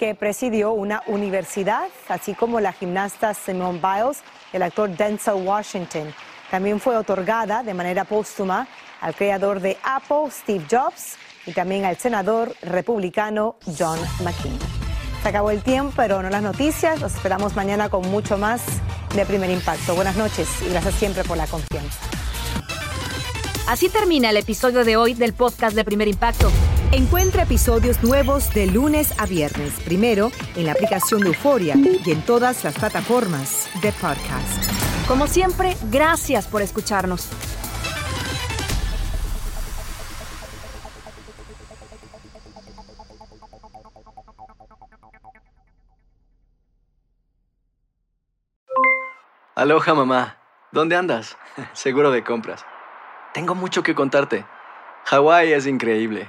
que 0.00 0.14
presidió 0.14 0.72
una 0.72 1.02
universidad, 1.06 1.88
así 2.08 2.32
como 2.32 2.58
la 2.58 2.72
gimnasta 2.72 3.34
Simone 3.34 3.80
Biles, 3.80 4.22
el 4.54 4.62
actor 4.62 4.88
Denzel 4.88 5.46
Washington. 5.46 6.14
También 6.50 6.80
fue 6.80 6.96
otorgada 6.96 7.62
de 7.62 7.74
manera 7.74 8.04
póstuma 8.04 8.66
al 9.02 9.14
creador 9.14 9.60
de 9.60 9.76
Apple, 9.84 10.30
Steve 10.30 10.64
Jobs, 10.70 11.18
y 11.44 11.52
también 11.52 11.84
al 11.84 11.98
senador 11.98 12.54
republicano 12.62 13.56
John 13.78 13.98
McCain. 14.24 14.58
Se 15.22 15.28
acabó 15.28 15.50
el 15.50 15.62
tiempo, 15.62 15.92
pero 15.94 16.22
no 16.22 16.30
las 16.30 16.42
noticias. 16.42 16.98
Los 16.98 17.14
esperamos 17.14 17.54
mañana 17.54 17.90
con 17.90 18.10
mucho 18.10 18.38
más 18.38 18.62
de 19.14 19.26
Primer 19.26 19.50
Impacto. 19.50 19.94
Buenas 19.94 20.16
noches 20.16 20.48
y 20.62 20.70
gracias 20.70 20.94
siempre 20.94 21.24
por 21.24 21.36
la 21.36 21.46
confianza. 21.46 22.00
Así 23.68 23.90
termina 23.90 24.30
el 24.30 24.38
episodio 24.38 24.82
de 24.82 24.96
hoy 24.96 25.12
del 25.12 25.34
podcast 25.34 25.76
de 25.76 25.84
Primer 25.84 26.08
Impacto. 26.08 26.50
Encuentra 26.92 27.44
episodios 27.44 28.02
nuevos 28.02 28.52
de 28.52 28.66
lunes 28.66 29.16
a 29.20 29.24
viernes, 29.24 29.78
primero 29.84 30.32
en 30.56 30.66
la 30.66 30.72
aplicación 30.72 31.20
de 31.20 31.28
Euforia 31.28 31.76
y 31.76 32.10
en 32.10 32.20
todas 32.22 32.64
las 32.64 32.76
plataformas 32.76 33.70
de 33.80 33.92
podcast. 33.92 35.06
Como 35.06 35.28
siempre, 35.28 35.76
gracias 35.84 36.48
por 36.48 36.62
escucharnos. 36.62 37.30
Aloha 49.54 49.94
mamá, 49.94 50.38
¿dónde 50.72 50.96
andas? 50.96 51.38
Seguro 51.72 52.10
de 52.10 52.24
compras. 52.24 52.66
Tengo 53.32 53.54
mucho 53.54 53.84
que 53.84 53.94
contarte. 53.94 54.44
Hawái 55.04 55.52
es 55.52 55.68
increíble. 55.68 56.28